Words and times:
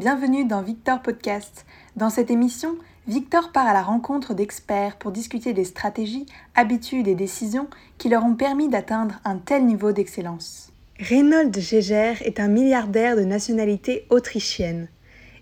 bienvenue 0.00 0.46
dans 0.46 0.62
Victor 0.62 1.02
Podcast. 1.02 1.66
Dans 1.94 2.08
cette 2.08 2.30
émission, 2.30 2.74
Victor 3.06 3.52
part 3.52 3.66
à 3.66 3.74
la 3.74 3.82
rencontre 3.82 4.32
d'experts 4.32 4.96
pour 4.96 5.12
discuter 5.12 5.52
des 5.52 5.66
stratégies, 5.66 6.24
habitudes 6.54 7.06
et 7.06 7.14
décisions 7.14 7.68
qui 7.98 8.08
leur 8.08 8.24
ont 8.24 8.34
permis 8.34 8.70
d'atteindre 8.70 9.20
un 9.26 9.36
tel 9.36 9.66
niveau 9.66 9.92
d'excellence. 9.92 10.72
Reynold 10.98 11.54
Geiger 11.54 12.14
est 12.24 12.40
un 12.40 12.48
milliardaire 12.48 13.14
de 13.14 13.24
nationalité 13.24 14.06
autrichienne. 14.08 14.88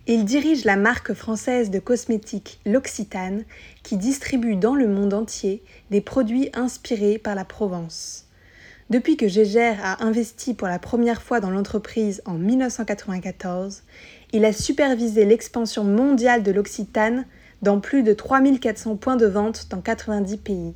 Il 0.08 0.24
dirige 0.24 0.64
la 0.64 0.74
marque 0.74 1.14
française 1.14 1.70
de 1.70 1.78
cosmétiques 1.78 2.58
L'Occitane 2.66 3.44
qui 3.84 3.96
distribue 3.96 4.56
dans 4.56 4.74
le 4.74 4.88
monde 4.88 5.14
entier 5.14 5.62
des 5.92 6.00
produits 6.00 6.50
inspirés 6.52 7.18
par 7.18 7.36
la 7.36 7.44
Provence. 7.44 8.28
Depuis 8.90 9.18
que 9.18 9.28
Gégère 9.28 9.78
a 9.84 10.02
investi 10.02 10.54
pour 10.54 10.66
la 10.66 10.78
première 10.78 11.20
fois 11.20 11.40
dans 11.40 11.50
l'entreprise 11.50 12.22
en 12.24 12.38
1994, 12.38 13.82
il 14.32 14.44
a 14.44 14.52
supervisé 14.52 15.24
l'expansion 15.24 15.84
mondiale 15.84 16.42
de 16.42 16.52
l'Occitane 16.52 17.26
dans 17.62 17.80
plus 17.80 18.02
de 18.02 18.12
3400 18.12 18.96
points 18.96 19.16
de 19.16 19.26
vente 19.26 19.68
dans 19.70 19.80
90 19.80 20.36
pays. 20.38 20.74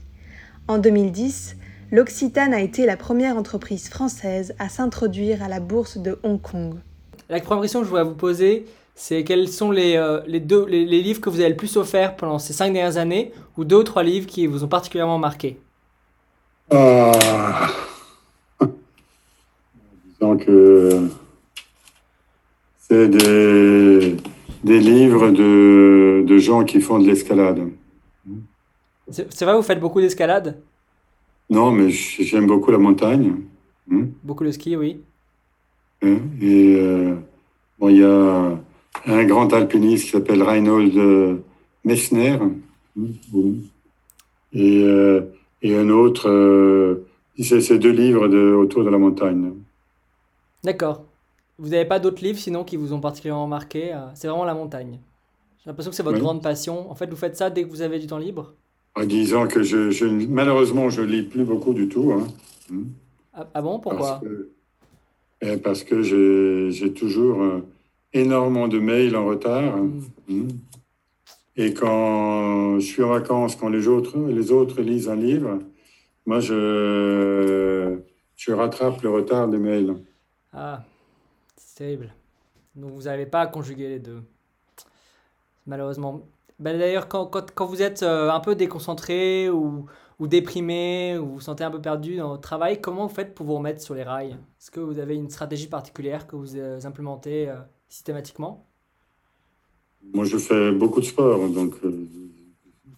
En 0.69 0.79
2010, 0.79 1.57
l'Occitane 1.91 2.55
a 2.55 2.61
été 2.61 2.87
la 2.87 2.97
première 2.97 3.37
entreprise 3.37 3.89
française 3.89 4.55
à 4.59 4.69
s'introduire 4.69 5.43
à 5.43 5.49
la 5.49 5.61
bourse 5.61 5.99
de 5.99 6.19
Hong 6.23 6.41
Kong. 6.41 6.75
La 7.29 7.41
première 7.41 7.63
question 7.63 7.81
que 7.81 7.85
je 7.85 7.91
voudrais 7.91 8.05
vous 8.05 8.15
poser, 8.15 8.67
c'est 8.95 9.25
quels 9.25 9.49
sont 9.49 9.71
les, 9.71 9.97
euh, 9.97 10.21
les 10.27 10.41
deux, 10.41 10.67
les, 10.67 10.85
les 10.85 11.03
livres 11.03 11.21
que 11.21 11.31
vous 11.31 11.41
avez 11.41 11.51
le 11.51 11.57
plus 11.57 11.77
offerts 11.77 12.17
pendant 12.17 12.39
ces 12.39 12.53
cinq 12.53 12.73
dernières 12.73 12.97
années, 12.97 13.33
ou 13.57 13.65
deux 13.65 13.77
ou 13.77 13.83
trois 13.83 14.03
livres 14.03 14.27
qui 14.27 14.47
vous 14.47 14.65
ont 14.65 14.69
particulièrement 14.69 15.19
marqué? 15.19 15.59
Ah. 16.71 17.69
Disons 20.21 20.37
que 20.37 21.09
c'est 22.93 23.09
des, 23.09 24.17
des 24.65 24.81
livres 24.81 25.31
de, 25.31 26.25
de 26.27 26.39
gens 26.39 26.63
qui 26.65 26.81
font 26.81 26.99
de 26.99 27.07
l'escalade. 27.07 27.71
C'est 29.11 29.45
vrai, 29.45 29.57
vous 29.57 29.63
faites 29.63 29.81
beaucoup 29.81 30.01
d'escalade? 30.01 30.61
Non, 31.49 31.71
mais 31.73 31.89
j'aime 31.91 32.47
beaucoup 32.47 32.71
la 32.71 32.79
montagne. 32.79 33.35
hein. 33.91 34.07
Beaucoup 34.23 34.45
de 34.45 34.51
ski, 34.51 34.77
oui. 34.77 35.01
Hein, 36.03 36.19
Et 36.41 36.77
euh, 36.79 37.15
bon, 37.79 37.89
il 37.89 37.99
y 37.99 38.05
a 38.05 38.59
un 39.07 39.25
grand 39.25 39.53
alpiniste 39.55 40.05
qui 40.05 40.11
s'appelle 40.11 40.43
Reinhold 40.43 40.97
euh, 40.97 41.37
Messner. 41.85 42.39
bon. 42.97 43.55
Et, 44.53 44.83
euh, 44.85 45.23
et 45.63 45.77
un 45.77 45.89
autre, 45.89 46.29
euh, 46.29 47.07
c'est 47.41 47.63
c'est 47.63 47.79
deux 47.79 47.91
livres 47.91 48.29
de, 48.29 48.53
autour 48.53 48.85
de 48.85 48.91
la 48.91 48.99
montagne. 48.99 49.53
D'accord. 50.63 51.05
Vous 51.63 51.69
n'avez 51.69 51.85
pas 51.85 52.01
d'autres 52.01 52.25
livres 52.25 52.41
sinon 52.41 52.65
qui 52.65 52.77
vous 52.77 52.93
ont 52.93 52.99
particulièrement 53.01 53.47
marqué 53.47 53.95
euh, 53.95 53.99
C'est 54.15 54.27
vraiment 54.27 54.45
la 54.45 54.53
montagne. 54.55 54.99
J'ai 55.63 55.71
l'impression 55.71 55.91
que 55.91 55.97
c'est 55.97 56.03
votre 56.03 56.17
Oui. 56.17 56.23
grande 56.23 56.43
passion. 56.43 56.91
En 56.91 56.97
fait, 56.97 57.09
vous 57.09 57.15
faites 57.17 57.37
ça 57.37 57.51
dès 57.51 57.63
que 57.63 57.69
vous 57.69 57.83
avez 57.83 58.01
du 58.01 58.09
temps 58.09 58.19
libre? 58.19 58.55
En 58.97 59.05
disant 59.05 59.47
que 59.47 59.63
je, 59.63 59.91
je 59.93 60.05
malheureusement 60.07 60.91
je 60.91 61.03
lis 61.03 61.23
plus 61.23 61.45
beaucoup 61.45 61.73
du 61.73 61.89
tout. 61.89 62.13
hein. 62.13 62.27
Hmm. 62.69 62.87
Ah, 63.33 63.47
ah 63.55 63.63
bon? 63.63 63.79
Pourquoi? 63.79 64.09
Parce 64.09 64.21
que, 64.23 64.51
eh, 65.41 65.57
parce 65.57 65.85
que 65.85 66.03
j'ai 66.03 66.93
toujours 66.93 67.41
euh, 67.41 67.61
énormément 68.13 68.67
de 68.67 68.81
mails 68.81 69.15
en 69.15 69.25
retard. 69.27 69.77
Hmm. 69.77 70.01
Hmm. 70.29 70.49
Et 71.57 71.73
quand 71.75 72.81
je 72.81 72.85
suis 72.85 73.05
en 73.05 73.11
vacances, 73.11 73.55
quand 73.55 73.69
les 73.69 73.87
autres, 73.87 74.19
les 74.19 74.51
autres 74.51 74.81
lisent 74.83 75.09
un 75.09 75.15
livre, 75.17 75.61
moi 76.27 76.41
je, 76.41 77.99
je 78.35 78.53
rattrape 78.53 79.01
le 79.03 79.11
retard 79.11 79.47
des 79.47 79.59
mails. 79.59 79.95
Ah, 80.53 80.83
terrible. 81.83 82.15
Donc 82.77 82.93
vous 82.93 83.03
n'avez 83.03 83.27
pas 83.27 83.41
à 83.41 83.47
conjuguer 83.47 83.89
les 83.89 83.99
deux. 83.99 84.23
Malheureusement. 85.67 86.23
Ben, 86.59 86.79
D'ailleurs, 86.79 87.09
quand, 87.09 87.27
quand, 87.27 87.51
quand 87.53 87.67
vous 87.67 87.83
êtes 87.83 88.03
euh, 88.05 88.31
un 88.31 88.41
peu 88.41 88.55
déconcentré 88.55 89.51
ou, 89.51 89.87
ou 90.21 90.27
déprimé 90.29 91.19
ou 91.19 91.27
vous 91.27 91.33
vous 91.35 91.41
sentez 91.41 91.65
un 91.65 91.71
peu 91.73 91.81
perdu 91.81 92.17
dans 92.17 92.29
votre 92.29 92.43
travail, 92.43 92.81
comment 92.81 93.07
vous 93.09 93.15
faites 93.15 93.35
pour 93.35 93.47
vous 93.47 93.55
remettre 93.57 93.81
sur 93.83 93.95
les 93.95 94.05
rails? 94.05 94.33
Est-ce 94.61 94.71
que 94.71 94.79
vous 94.81 94.99
avez 95.01 95.17
une 95.17 95.29
stratégie 95.29 95.67
particulière 95.67 96.27
que 96.29 96.37
vous 96.37 96.57
euh, 96.57 96.81
implémentez 96.85 97.49
euh, 97.49 97.57
systématiquement? 97.89 98.65
Moi 100.15 100.25
je 100.25 100.37
fais 100.37 100.71
beaucoup 100.73 101.01
de 101.01 101.07
sport, 101.07 101.49
donc 101.49 101.75
euh, 101.85 102.09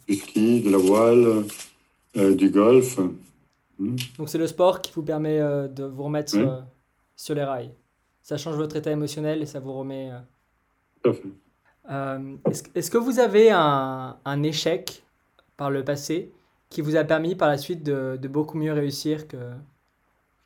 du 0.08 0.14
ski, 0.14 0.62
de 0.62 0.70
la 0.70 0.78
voile, 0.78 1.44
euh, 2.16 2.34
du 2.34 2.50
golf. 2.50 2.98
Donc 3.78 4.28
c'est 4.28 4.38
le 4.38 4.46
sport 4.46 4.80
qui 4.82 4.92
vous 4.92 5.02
permet 5.02 5.38
de 5.78 5.84
vous 5.84 6.04
remettre 6.04 6.36
Oui. 6.36 6.46
sur 7.16 7.34
les 7.34 7.44
rails. 7.44 7.72
Ça 8.24 8.38
change 8.38 8.56
votre 8.56 8.74
état 8.76 8.90
émotionnel 8.90 9.40
et 9.42 9.46
ça 9.46 9.60
vous 9.60 9.72
remet... 9.74 10.10
euh, 10.10 10.18
Tout 11.02 11.10
à 11.10 11.12
fait. 11.14 11.28
Euh, 11.90 12.36
est-ce, 12.50 12.62
est-ce 12.74 12.90
que 12.90 12.98
vous 12.98 13.20
avez 13.20 13.50
un, 13.52 14.18
un 14.24 14.42
échec 14.42 15.04
par 15.56 15.70
le 15.70 15.84
passé 15.84 16.32
qui 16.70 16.80
vous 16.80 16.96
a 16.96 17.04
permis 17.04 17.36
par 17.36 17.48
la 17.48 17.58
suite 17.58 17.84
de, 17.84 18.18
de 18.20 18.28
beaucoup 18.28 18.56
mieux 18.58 18.72
réussir 18.72 19.28
que, 19.28 19.36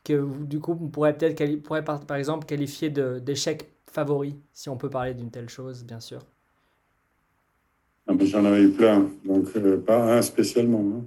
que 0.04 0.14
vous- 0.14 0.44
du 0.46 0.60
coup 0.60 0.76
on 0.80 0.88
pourrait 0.88 1.16
peut-être 1.16 1.36
quali- 1.38 1.58
pourrait 1.58 1.84
par, 1.84 2.04
par 2.06 2.16
exemple 2.16 2.46
qualifier 2.46 2.90
de, 2.90 3.20
d'échec 3.20 3.72
favori, 3.90 4.36
si 4.52 4.68
on 4.68 4.76
peut 4.76 4.90
parler 4.90 5.14
d'une 5.14 5.30
telle 5.30 5.48
chose, 5.48 5.84
bien 5.84 6.00
sûr? 6.00 6.20
Ah, 8.08 8.14
ben, 8.14 8.26
J'en 8.26 8.44
avais 8.44 8.62
eu 8.62 8.72
plein, 8.72 9.08
donc 9.24 9.54
euh, 9.56 9.80
pas 9.80 10.16
un 10.18 10.22
spécialement. 10.22 11.04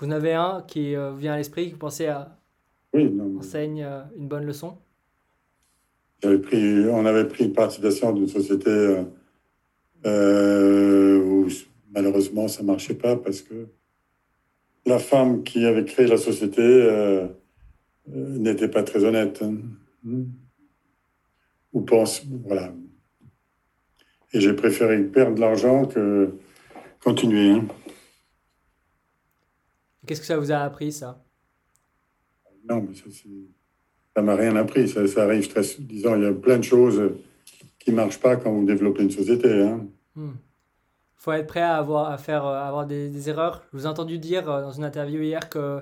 Vous 0.00 0.06
en 0.06 0.10
avez 0.10 0.34
un 0.34 0.62
qui 0.62 0.96
euh, 0.96 1.14
vient 1.14 1.34
à 1.34 1.36
l'esprit, 1.36 1.68
que 1.68 1.74
vous 1.74 1.78
pensez 1.78 2.06
à, 2.06 2.38
Oui, 2.92 3.10
non, 3.10 3.28
mais- 3.28 3.38
enseigne 3.40 3.86
une 4.16 4.28
bonne 4.28 4.44
leçon? 4.44 4.78
J'avais 6.24 6.38
pris, 6.38 6.88
on 6.88 7.04
avait 7.04 7.28
pris 7.28 7.48
participation 7.50 8.10
d'une 8.14 8.28
société 8.28 8.70
euh, 8.70 9.04
euh, 10.06 11.18
où 11.22 11.48
malheureusement 11.90 12.48
ça 12.48 12.62
ne 12.62 12.68
marchait 12.68 12.94
pas 12.94 13.14
parce 13.14 13.42
que 13.42 13.66
la 14.86 14.98
femme 14.98 15.44
qui 15.44 15.66
avait 15.66 15.84
créé 15.84 16.06
la 16.06 16.16
société 16.16 16.62
euh, 16.62 17.28
n'était 18.06 18.68
pas 18.68 18.82
très 18.82 19.04
honnête. 19.04 19.42
hein. 19.42 19.58
Ou 21.74 21.82
pense, 21.82 22.22
voilà. 22.46 22.72
Et 24.32 24.40
j'ai 24.40 24.54
préféré 24.54 25.02
perdre 25.04 25.34
de 25.34 25.40
l'argent 25.40 25.84
que 25.84 26.32
continuer. 27.02 27.50
hein. 27.50 27.66
Qu'est-ce 30.06 30.20
que 30.22 30.26
ça 30.26 30.38
vous 30.38 30.52
a 30.52 30.56
appris, 30.60 30.90
ça? 30.90 31.22
Non, 32.66 32.80
mais 32.88 32.94
ça, 32.94 33.04
c'est- 33.10 33.28
ça 34.16 34.22
m'a 34.22 34.34
rien 34.36 34.56
appris. 34.56 34.88
Ça, 34.88 35.06
ça 35.06 35.24
arrive 35.24 35.48
très, 35.48 35.62
disons, 35.78 36.16
il 36.16 36.22
y 36.22 36.26
a 36.26 36.32
plein 36.32 36.58
de 36.58 36.64
choses 36.64 37.12
qui 37.78 37.90
ne 37.90 37.96
marchent 37.96 38.20
pas 38.20 38.36
quand 38.36 38.52
vous 38.52 38.64
développez 38.64 39.02
une 39.02 39.10
société. 39.10 39.62
hein. 39.62 39.86
Hmm. 40.16 40.32
faut 41.16 41.32
être 41.32 41.46
prêt 41.48 41.60
à 41.62 41.76
avoir, 41.76 42.10
à 42.10 42.18
faire, 42.18 42.46
euh, 42.46 42.54
à 42.54 42.66
avoir 42.68 42.86
des, 42.86 43.08
des 43.10 43.28
erreurs. 43.30 43.64
Je 43.72 43.78
vous 43.78 43.84
ai 43.84 43.88
entendu 43.88 44.18
dire 44.18 44.48
euh, 44.50 44.62
dans 44.62 44.72
une 44.72 44.84
interview 44.84 45.22
hier 45.22 45.48
que, 45.50 45.80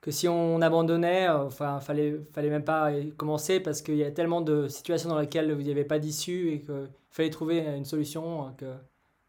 que 0.00 0.10
si 0.10 0.28
on 0.28 0.60
abandonnait, 0.62 1.28
euh, 1.28 1.46
enfin, 1.46 1.80
fallait, 1.80 2.20
fallait 2.32 2.50
même 2.50 2.64
pas 2.64 2.90
commencer 3.16 3.60
parce 3.60 3.82
qu'il 3.82 3.96
y 3.96 4.04
a 4.04 4.10
tellement 4.12 4.40
de 4.42 4.68
situations 4.68 5.10
dans 5.10 5.18
lesquelles 5.20 5.56
il 5.58 5.64
n'y 5.64 5.70
avait 5.72 5.84
pas 5.84 5.98
d'issue 6.00 6.50
et 6.52 6.60
qu'il 6.60 6.90
fallait 7.10 7.30
trouver 7.30 7.60
une 7.60 7.84
solution. 7.86 8.54
Que, 8.58 8.66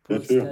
Bien 0.10 0.22
sûr. 0.22 0.48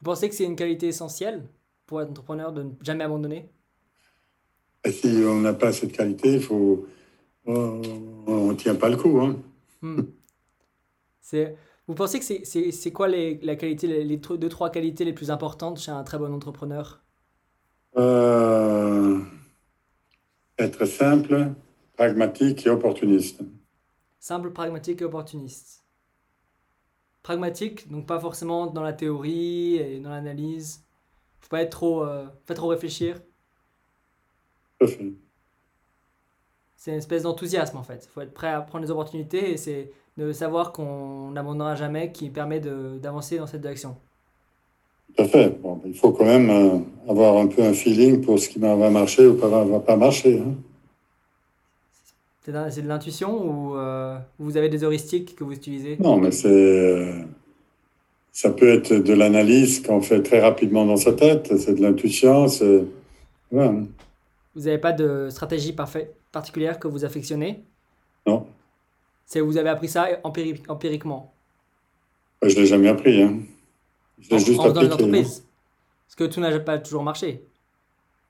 Vous 0.00 0.04
pensez 0.04 0.28
que 0.28 0.34
c'est 0.34 0.44
une 0.44 0.56
qualité 0.56 0.86
essentielle 0.88 1.46
pour 1.86 2.00
être 2.02 2.10
entrepreneur 2.10 2.52
de 2.52 2.62
ne 2.64 2.70
jamais 2.82 3.04
abandonner? 3.04 3.48
Et 4.84 4.92
si 4.92 5.08
on 5.26 5.40
n'a 5.40 5.52
pas 5.52 5.72
cette 5.72 5.92
qualité, 5.92 6.34
il 6.34 6.42
faut, 6.42 6.86
on 7.46 8.48
ne 8.48 8.54
tient 8.54 8.74
pas 8.74 8.88
le 8.88 8.96
coup. 8.96 9.20
Hein. 9.20 9.36
Hmm. 9.82 10.02
Vous 11.86 11.94
pensez 11.94 12.18
que 12.20 12.24
c'est, 12.24 12.92
quoi 12.92 13.08
les, 13.08 13.38
la 13.42 13.56
qualité, 13.56 13.86
les, 13.86 14.16
deux, 14.16 14.48
trois 14.48 14.70
qualités 14.70 15.04
les 15.04 15.12
plus 15.12 15.30
importantes 15.30 15.78
chez 15.78 15.90
un 15.90 16.04
très 16.04 16.18
bon 16.18 16.32
entrepreneur? 16.32 17.02
Euh, 17.96 19.18
être 20.58 20.84
simple, 20.84 21.52
pragmatique 21.96 22.66
et 22.66 22.70
opportuniste. 22.70 23.40
Simple, 24.20 24.52
pragmatique 24.52 25.00
et 25.02 25.04
opportuniste. 25.04 25.84
Pragmatique, 27.22 27.90
donc 27.90 28.06
pas 28.06 28.20
forcément 28.20 28.66
dans 28.66 28.82
la 28.82 28.92
théorie 28.92 29.76
et 29.76 30.00
dans 30.00 30.10
l'analyse. 30.10 30.84
Faut 31.40 31.48
pas 31.48 31.62
être 31.62 31.70
trop, 31.70 32.04
euh, 32.04 32.26
pas 32.46 32.54
trop 32.54 32.68
réfléchir. 32.68 33.20
C'est 36.76 36.92
une 36.92 36.98
espèce 36.98 37.22
d'enthousiasme 37.24 37.76
en 37.76 37.82
fait. 37.82 38.08
Faut 38.12 38.20
être 38.20 38.32
prêt 38.34 38.48
à 38.48 38.60
prendre 38.60 38.84
les 38.84 38.90
opportunités 38.90 39.50
et 39.52 39.56
c'est 39.56 39.90
de 40.16 40.32
savoir 40.32 40.72
qu'on 40.72 41.30
n'abandonnera 41.30 41.74
jamais 41.74 42.12
qui 42.12 42.30
permet 42.30 42.60
d'avancer 42.60 43.38
dans 43.38 43.46
cette 43.46 43.60
direction. 43.60 43.96
Tout 45.16 45.22
à 45.22 45.28
fait. 45.28 45.58
Bon, 45.60 45.80
il 45.84 45.94
faut 45.94 46.12
quand 46.12 46.24
même 46.24 46.50
euh, 46.50 46.78
avoir 47.10 47.36
un 47.38 47.46
peu 47.46 47.62
un 47.62 47.72
feeling 47.72 48.20
pour 48.20 48.38
ce 48.38 48.48
qui 48.48 48.58
va 48.58 48.76
marcher 48.90 49.26
ou 49.26 49.34
pas, 49.34 49.48
va 49.48 49.80
pas 49.80 49.96
marcher. 49.96 50.40
hein. 50.40 50.54
C'est 52.42 52.82
de, 52.82 52.88
l'intuition 52.88 53.44
ou 53.44 53.76
euh, 53.76 54.16
vous 54.38 54.56
avez 54.56 54.70
des 54.70 54.82
heuristiques 54.82 55.36
que 55.36 55.44
vous 55.44 55.52
utilisez? 55.52 55.98
Non, 56.00 56.16
mais 56.16 56.30
c'est. 56.30 56.48
euh, 56.48 57.22
ça 58.32 58.50
peut 58.50 58.68
être 58.68 58.94
de 58.94 59.12
l'analyse 59.12 59.82
qu'on 59.82 60.00
fait 60.00 60.22
très 60.22 60.40
rapidement 60.40 60.86
dans 60.86 60.96
sa 60.96 61.12
tête, 61.12 61.54
c'est 61.58 61.74
de 61.74 61.82
l'intuition, 61.82 62.48
c'est. 62.48 62.84
Voilà. 63.50 63.74
Vous 64.58 64.64
n'avez 64.64 64.78
pas 64.78 64.92
de 64.92 65.28
stratégie 65.30 65.72
parfait, 65.72 66.12
particulière 66.32 66.80
que 66.80 66.88
vous 66.88 67.04
affectionnez? 67.04 67.62
Non. 68.26 68.44
C'est 69.24 69.38
vous 69.40 69.56
avez 69.56 69.68
appris 69.68 69.86
ça 69.88 70.08
empiri- 70.24 70.60
empiriquement? 70.68 71.32
Je 72.42 72.48
ne 72.48 72.54
l'ai 72.62 72.66
jamais 72.66 72.88
appris. 72.88 73.22
Hein. 73.22 73.38
Je 74.18 74.30
l'ai 74.30 74.38
juste 74.40 74.58
en 74.58 74.64
faisant 74.64 74.80
une 74.82 74.86
appliqué. 74.86 74.90
hein. 74.90 74.94
entreprise. 74.94 75.44
Parce 76.08 76.16
que 76.16 76.24
tout 76.34 76.40
n'a 76.40 76.58
pas 76.58 76.78
toujours 76.78 77.04
marché. 77.04 77.44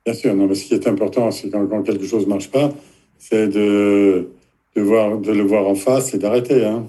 Bien 0.05 0.13
sûr, 0.13 0.35
non, 0.35 0.47
mais 0.47 0.55
ce 0.55 0.67
qui 0.67 0.75
est 0.75 0.87
important, 0.87 1.31
c'est 1.31 1.49
quand, 1.49 1.67
quand 1.67 1.83
quelque 1.83 2.05
chose 2.05 2.25
ne 2.25 2.29
marche 2.31 2.51
pas, 2.51 2.71
c'est 3.17 3.49
de, 3.49 4.29
de, 4.77 4.83
voir, 4.83 5.17
de 5.17 5.33
le 5.33 5.43
voir 5.45 5.67
en 5.67 5.75
face 5.75 6.13
et 6.13 6.19
d'arrêter. 6.19 6.63
Hein. 6.67 6.89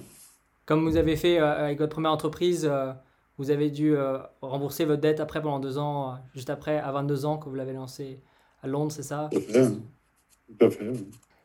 Comme 0.65 0.83
vous 0.83 0.97
avez 0.97 1.15
fait 1.15 1.39
euh, 1.39 1.63
avec 1.65 1.79
votre 1.79 1.93
première 1.93 2.11
entreprise, 2.11 2.67
euh, 2.69 2.91
vous 3.37 3.51
avez 3.51 3.69
dû 3.69 3.95
euh, 3.95 4.17
rembourser 4.41 4.83
votre 4.83 4.99
dette 5.01 5.21
après 5.21 5.41
pendant 5.41 5.59
deux 5.59 5.77
ans, 5.77 6.09
euh, 6.09 6.15
juste 6.35 6.49
après, 6.49 6.77
à 6.77 6.91
22 6.91 7.25
ans, 7.25 7.37
que 7.37 7.47
vous 7.47 7.55
l'avez 7.55 7.71
lancé 7.73 8.19
à 8.61 8.67
Londres, 8.67 8.91
c'est 8.91 9.03
ça? 9.03 9.29
Tout 9.31 9.37
à 9.37 9.41
fait. 9.41 9.69
Tout 10.59 10.65
à 10.65 10.69
fait. 10.69 10.91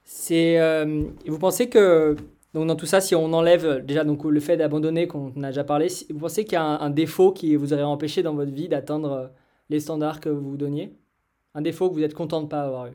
C'est, 0.04 0.58
euh, 0.60 1.04
vous 1.26 1.38
pensez 1.38 1.68
que, 1.68 2.14
donc 2.52 2.66
dans 2.66 2.76
tout 2.76 2.86
ça, 2.86 3.00
si 3.00 3.14
on 3.14 3.32
enlève 3.32 3.84
déjà 3.84 4.04
donc, 4.04 4.24
le 4.24 4.40
fait 4.40 4.56
d'abandonner, 4.56 5.06
qu'on 5.08 5.42
a 5.42 5.48
déjà 5.48 5.64
parlé, 5.64 5.88
vous 6.10 6.18
pensez 6.18 6.44
qu'il 6.44 6.54
y 6.54 6.56
a 6.56 6.62
un, 6.64 6.80
un 6.80 6.90
défaut 6.90 7.32
qui 7.32 7.56
vous 7.56 7.72
aurait 7.72 7.82
empêché 7.82 8.22
dans 8.22 8.34
votre 8.34 8.52
vie 8.52 8.68
d'atteindre 8.68 9.12
euh, 9.12 9.26
les 9.70 9.80
standards 9.80 10.20
que 10.20 10.28
vous 10.28 10.50
vous 10.50 10.56
donniez? 10.56 10.94
Un 11.54 11.62
défaut 11.62 11.88
que 11.88 11.94
vous 11.94 12.02
êtes 12.02 12.14
content 12.14 12.40
de 12.40 12.44
ne 12.46 12.50
pas 12.50 12.62
avoir 12.62 12.88
eu? 12.88 12.92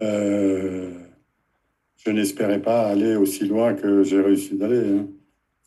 Euh, 0.00 0.90
je 1.96 2.10
n'espérais 2.10 2.62
pas 2.62 2.86
aller 2.86 3.16
aussi 3.16 3.44
loin 3.46 3.74
que 3.74 4.04
j'ai 4.04 4.20
réussi 4.20 4.56
d'aller. 4.56 4.88
hein. 4.98 5.06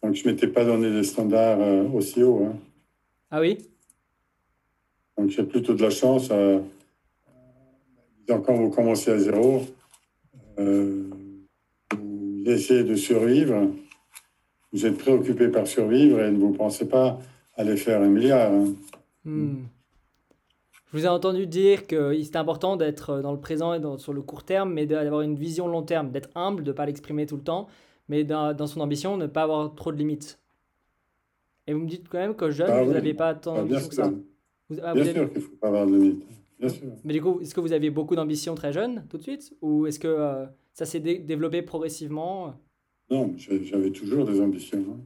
Donc, 0.02 0.16
je 0.16 0.26
ne 0.26 0.32
m'étais 0.32 0.48
pas 0.48 0.64
donné 0.66 0.90
des 0.90 1.04
standards 1.04 1.60
aussi 1.94 2.24
hauts. 2.24 2.46
hein. 2.46 2.56
Ah 3.30 3.42
oui? 3.42 3.58
Donc, 5.22 5.30
j'ai 5.30 5.44
plutôt 5.44 5.76
de 5.76 5.82
la 5.84 5.92
chance. 5.92 6.30
euh, 6.32 6.60
quand 8.28 8.54
vous 8.56 8.70
commencez 8.72 9.12
à 9.12 9.18
zéro, 9.20 9.62
euh, 10.58 11.10
vous 11.94 12.44
essayez 12.46 12.84
de 12.84 12.96
survivre. 12.96 13.68
Vous 14.74 14.86
êtes 14.86 14.98
préoccupé 14.98 15.50
par 15.50 15.68
survivre 15.68 16.20
et 16.22 16.32
ne 16.32 16.38
vous 16.40 16.54
pensez 16.54 16.88
pas 16.88 17.20
aller 17.56 17.76
faire 17.78 18.02
un 18.02 18.08
milliard. 18.08 18.52
hein. 18.52 18.74
Hmm. 19.26 19.58
Je 20.92 20.98
vous 20.98 21.06
ai 21.06 21.10
entendu 21.10 21.46
dire 21.46 21.86
que 21.88 22.18
c'était 22.24 22.38
important 22.38 22.78
d'être 22.78 23.20
dans 23.22 23.32
le 23.34 23.40
présent 23.40 23.74
et 23.74 23.80
dans- 23.80 23.98
sur 23.98 24.14
le 24.14 24.22
court 24.22 24.44
terme, 24.44 24.74
mais 24.74 24.86
d'avoir 24.88 25.22
une 25.22 25.36
vision 25.36 25.68
long 25.68 25.84
terme, 25.84 26.10
d'être 26.12 26.30
humble, 26.36 26.64
de 26.64 26.72
ne 26.72 26.76
pas 26.76 26.86
l'exprimer 26.86 27.26
tout 27.28 27.36
le 27.38 27.44
temps, 27.44 27.68
mais 28.10 28.24
dans, 28.24 28.54
dans 28.56 28.66
son 28.68 28.80
ambition, 28.82 29.18
ne 29.18 29.28
pas 29.28 29.44
avoir 29.44 29.76
trop 29.76 29.92
de 29.92 29.98
limites. 29.98 30.40
Et 31.68 31.74
vous 31.74 31.80
me 31.82 31.88
dites 31.88 32.10
quand 32.10 32.18
même 32.18 32.36
que 32.36 32.50
jeune, 32.50 32.70
Ah 32.72 32.82
vous 32.82 32.88
oui. 32.90 32.94
n'avez 32.96 33.14
pas 33.14 33.36
tant 33.36 33.56
Ah, 33.56 33.60
d'ambition 33.60 33.88
que 33.90 33.96
ça. 33.96 34.12
Vous- 34.72 34.78
ah, 34.82 34.94
vous 34.94 35.02
bien 35.02 35.04
avez- 35.04 35.14
sûr 35.14 35.28
qu'il 35.30 35.38
ne 35.38 35.44
faut 35.44 35.56
pas 35.58 35.68
avoir 35.68 35.86
de 35.86 35.96
limite. 35.96 36.24
Bien 36.60 36.70
sûr. 36.70 36.88
Mais 37.04 37.14
du 37.14 37.22
coup, 37.22 37.40
est-ce 37.42 37.54
que 37.54 37.60
vous 37.60 37.74
aviez 37.74 37.90
beaucoup 37.90 38.16
d'ambition 38.16 38.56
très 38.56 38.72
jeune, 38.72 39.06
tout 39.10 39.18
de 39.18 39.24
suite? 39.24 39.54
Ou 39.62 39.86
est-ce 39.88 40.00
que 40.00 40.08
euh, 40.08 40.46
ça 40.74 40.86
s'est 40.86 41.00
dé- 41.00 41.20
développé 41.20 41.62
progressivement? 41.62 42.56
Non, 43.10 43.34
j'avais 43.38 43.92
toujours 43.92 44.26
des 44.26 44.40
ambitions. 44.40 44.80
hein. 44.92 45.00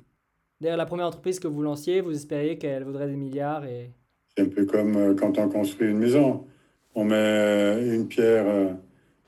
D'ailleurs, 0.62 0.78
la 0.78 0.86
première 0.86 1.08
entreprise 1.08 1.40
que 1.40 1.48
vous 1.48 1.62
lanciez, 1.62 2.00
vous 2.02 2.12
espériez 2.16 2.58
qu'elle 2.58 2.84
vaudrait 2.84 3.08
des 3.08 3.16
milliards 3.16 3.66
et... 3.66 3.92
C'est 4.38 4.44
un 4.44 4.50
peu 4.50 4.66
comme 4.66 4.96
euh, 4.96 5.14
quand 5.16 5.38
on 5.38 5.50
construit 5.50 5.90
une 5.90 5.98
maison. 5.98 6.46
On 6.94 7.04
met 7.06 7.16
euh, 7.16 7.96
une 7.96 8.08
pierre 8.08 8.78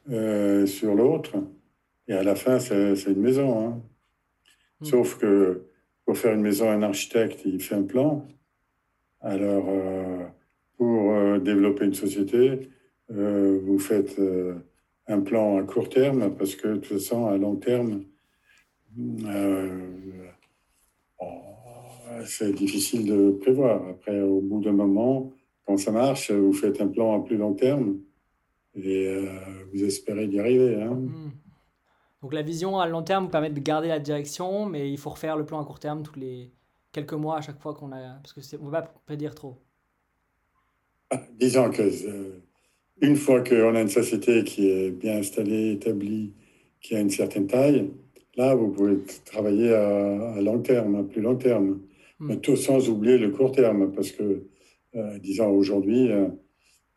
euh, 0.10 0.66
sur 0.66 0.96
l'autre 0.96 1.36
et 2.08 2.14
à 2.14 2.24
la 2.24 2.36
fin, 2.36 2.60
c'est 2.60 2.96
c'est 2.96 3.12
une 3.12 3.22
maison. 3.22 3.68
hein. 3.68 3.82
Hmm. 4.82 4.86
Sauf 4.86 5.18
que 5.18 5.64
pour 6.06 6.18
faire 6.18 6.34
une 6.34 6.42
maison, 6.42 6.70
un 6.70 6.82
architecte, 6.84 7.42
il 7.46 7.60
fait 7.62 7.76
un 7.76 7.84
plan. 7.84 8.26
Alors, 9.22 9.66
euh, 9.68 10.26
pour 10.78 11.12
euh, 11.12 11.40
développer 11.40 11.86
une 11.86 11.94
société, 11.94 12.70
euh, 13.12 13.60
vous 13.64 13.80
faites 13.80 14.20
un 15.08 15.22
plan 15.22 15.58
à 15.58 15.64
court 15.64 15.90
terme 15.90 16.36
parce 16.36 16.56
que 16.56 16.68
de 16.68 16.76
toute 16.76 16.86
façon, 16.86 17.28
à 17.28 17.38
long 17.38 17.56
terme, 17.56 18.04
c'est 22.26 22.54
difficile 22.54 23.06
de 23.06 23.32
prévoir. 23.32 23.88
Après, 23.88 24.22
au 24.22 24.42
bout 24.42 24.62
d'un 24.62 24.74
moment, 24.74 25.32
quand 25.66 25.78
ça 25.78 25.92
marche, 25.92 26.32
vous 26.32 26.54
faites 26.54 26.82
un 26.82 26.88
plan 26.88 27.20
à 27.20 27.24
plus 27.24 27.38
long 27.38 27.54
terme 27.54 28.00
et 28.76 29.26
vous 29.74 29.84
espérez 29.84 30.26
y 30.26 30.40
arriver. 30.40 30.82
hein. 30.82 30.94
Hmm. 30.94 31.32
Donc 32.22 32.34
la 32.34 32.42
vision 32.42 32.80
à 32.80 32.88
long 32.88 33.04
terme 33.04 33.26
vous 33.26 33.30
permet 33.30 33.50
de 33.50 33.60
garder 33.60 33.88
la 33.88 34.00
direction, 34.00 34.66
mais 34.66 34.92
il 34.92 34.98
faut 34.98 35.12
refaire 35.12 35.38
le 35.38 35.46
plan 35.46 35.62
à 35.62 35.66
court 35.66 35.80
terme 35.80 36.04
tous 36.04 36.20
les 36.20 36.52
quelques 36.92 37.14
mois 37.14 37.38
à 37.38 37.42
chaque 37.42 37.60
fois 37.62 37.74
qu'on 37.74 37.92
a... 37.92 38.16
Parce 38.22 38.34
que 38.34 38.42
c'est- 38.42 38.58
on 38.62 38.66
ne 38.66 38.72
va 38.72 38.82
pas 38.84 38.94
prédire 39.06 39.36
trop. 39.36 39.58
Ah, 41.10 41.22
Disons 41.40 41.70
que 41.70 41.82
euh, 41.84 42.40
une 43.02 43.16
fois 43.16 43.42
qu'on 43.42 43.76
a 43.76 43.82
une 43.82 43.90
société 43.90 44.44
qui 44.44 44.68
est 44.70 44.92
bien 44.92 45.18
installée, 45.18 45.74
établie, 45.74 46.34
qui 46.82 46.96
a 46.96 47.00
une 47.00 47.10
certaine 47.10 47.48
taille, 47.48 47.90
là, 48.36 48.56
vous 48.56 48.70
pouvez 48.70 48.98
travailler 49.26 49.74
à, 49.74 50.34
à 50.34 50.42
long 50.42 50.60
terme, 50.60 50.96
à 50.96 51.04
plus 51.04 51.22
long 51.22 51.36
terme, 51.36 51.82
Hmm. 52.20 52.30
mais 52.30 52.38
tout 52.38 52.56
sans 52.56 52.90
oublier 52.90 53.20
le 53.20 53.30
court 53.30 53.52
terme, 53.52 53.92
parce 53.92 54.12
que, 54.12 54.48
euh, 54.96 55.20
disons, 55.20 55.50
aujourd'hui, 55.52 56.12
euh, 56.12 56.28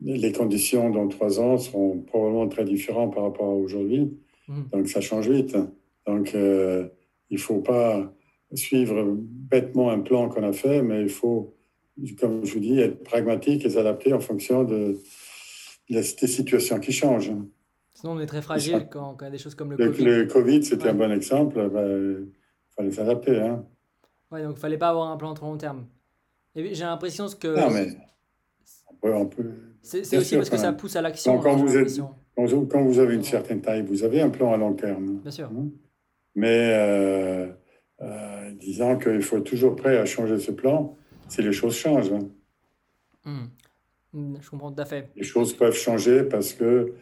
les 0.00 0.32
conditions 0.32 0.88
dans 0.88 1.08
trois 1.08 1.38
ans 1.40 1.58
seront 1.58 1.98
probablement 2.00 2.48
très 2.48 2.64
différentes 2.64 3.14
par 3.14 3.24
rapport 3.24 3.48
à 3.48 3.52
aujourd'hui, 3.54 4.16
Hmm. 4.48 4.62
donc 4.72 4.88
ça 4.88 5.02
change 5.02 5.28
vite. 5.28 5.54
Donc, 6.06 6.32
il 6.32 6.88
ne 7.32 7.36
faut 7.36 7.60
pas 7.60 8.10
suivre 8.54 9.16
bêtement 9.16 9.90
un 9.90 10.00
plan 10.00 10.28
qu'on 10.28 10.42
a 10.42 10.52
fait, 10.52 10.82
mais 10.82 11.02
il 11.02 11.08
faut 11.08 11.54
comme 12.18 12.44
je 12.46 12.54
vous 12.54 12.60
dis, 12.60 12.80
être 12.80 13.02
pragmatique 13.04 13.64
et 13.66 13.70
s'adapter 13.70 14.12
en 14.14 14.20
fonction 14.20 14.64
de, 14.64 14.98
de- 15.90 15.94
des 15.94 16.02
situations 16.02 16.80
qui 16.80 16.92
changent. 16.92 17.32
Sinon, 17.94 18.12
on 18.12 18.20
est 18.20 18.26
très 18.26 18.40
fragile 18.40 18.88
quand, 18.90 19.14
quand 19.14 19.24
il 19.26 19.28
y 19.28 19.28
a 19.28 19.30
des 19.32 19.38
choses 19.38 19.54
comme 19.54 19.72
le 19.72 19.76
Le, 19.76 19.90
Covid. 19.90 20.04
le 20.04 20.24
Covid, 20.26 20.64
c'était 20.64 20.84
Ouais. 20.84 20.90
un 20.90 20.94
bon 20.94 21.10
exemple. 21.12 21.68
ben, 21.68 22.26
Il 22.26 22.74
fallait 22.74 22.90
s'adapter. 22.92 23.38
Hein. 23.38 23.66
Ouais, 24.30 24.42
donc 24.42 24.54
il 24.56 24.60
fallait 24.60 24.78
pas 24.78 24.88
avoir 24.88 25.10
un 25.10 25.16
plan 25.18 25.34
trop 25.34 25.46
long 25.46 25.58
terme. 25.58 25.84
Et 26.54 26.74
j'ai 26.74 26.84
l'impression 26.84 27.26
que 27.38 27.48
Non, 27.48 27.70
mais 27.70 27.88
on 29.02 29.26
peut, 29.26 29.42
peut- 29.42 29.52
c'est 29.82 30.00
aussi 30.16 30.24
sûr, 30.24 30.38
parce 30.38 30.48
que 30.50 30.56
ça 30.56 30.72
pousse 30.72 30.96
à 30.96 31.02
l'action. 31.02 31.38
Quand- 31.38 31.56
quand 31.56 31.66
hein, 31.66 32.66
quand 32.70 32.82
vous 32.82 32.98
avez 32.98 33.14
une 33.14 33.22
certaine 33.24 33.60
taille, 33.60 33.82
vous 33.82 34.04
avez 34.04 34.22
un 34.22 34.30
plan 34.30 34.54
à 34.54 34.56
long 34.56 34.72
terme. 34.72 35.18
Bien 35.22 35.30
sûr. 35.30 35.50
hein. 35.54 35.68
Mais 36.34 36.72
euh, 36.78 37.48
euh, 38.02 38.50
disons 38.58 38.98
qu'il 38.98 39.22
faut 39.22 39.38
être 39.38 39.44
toujours 39.44 39.76
prêt 39.76 39.98
à 39.98 40.06
changer 40.06 40.38
ce 40.38 40.50
plan 40.52 40.96
si 41.28 41.42
les 41.42 41.52
choses 41.52 41.76
changent. 41.76 42.12
hein. 42.12 42.28
Hmm. 43.24 43.46
Hmm, 44.12 44.34
Je 44.40 44.50
comprends 44.50 44.72
tout 44.72 44.82
à 44.82 44.86
fait. 44.86 45.10
Les 45.16 45.22
choses 45.24 45.52
peuvent 45.54 45.76
changer 45.76 46.24
parce 46.24 46.52
que 46.52 46.94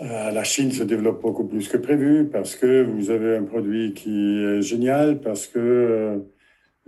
euh, 0.00 0.30
la 0.30 0.44
Chine 0.44 0.70
se 0.70 0.82
développe 0.82 1.22
beaucoup 1.22 1.44
plus 1.44 1.68
que 1.68 1.76
prévu, 1.76 2.28
parce 2.30 2.54
que 2.56 2.82
vous 2.84 3.10
avez 3.10 3.36
un 3.36 3.44
produit 3.44 3.94
qui 3.94 4.38
est 4.44 4.62
génial, 4.62 5.20
parce 5.20 5.46
que 5.46 6.22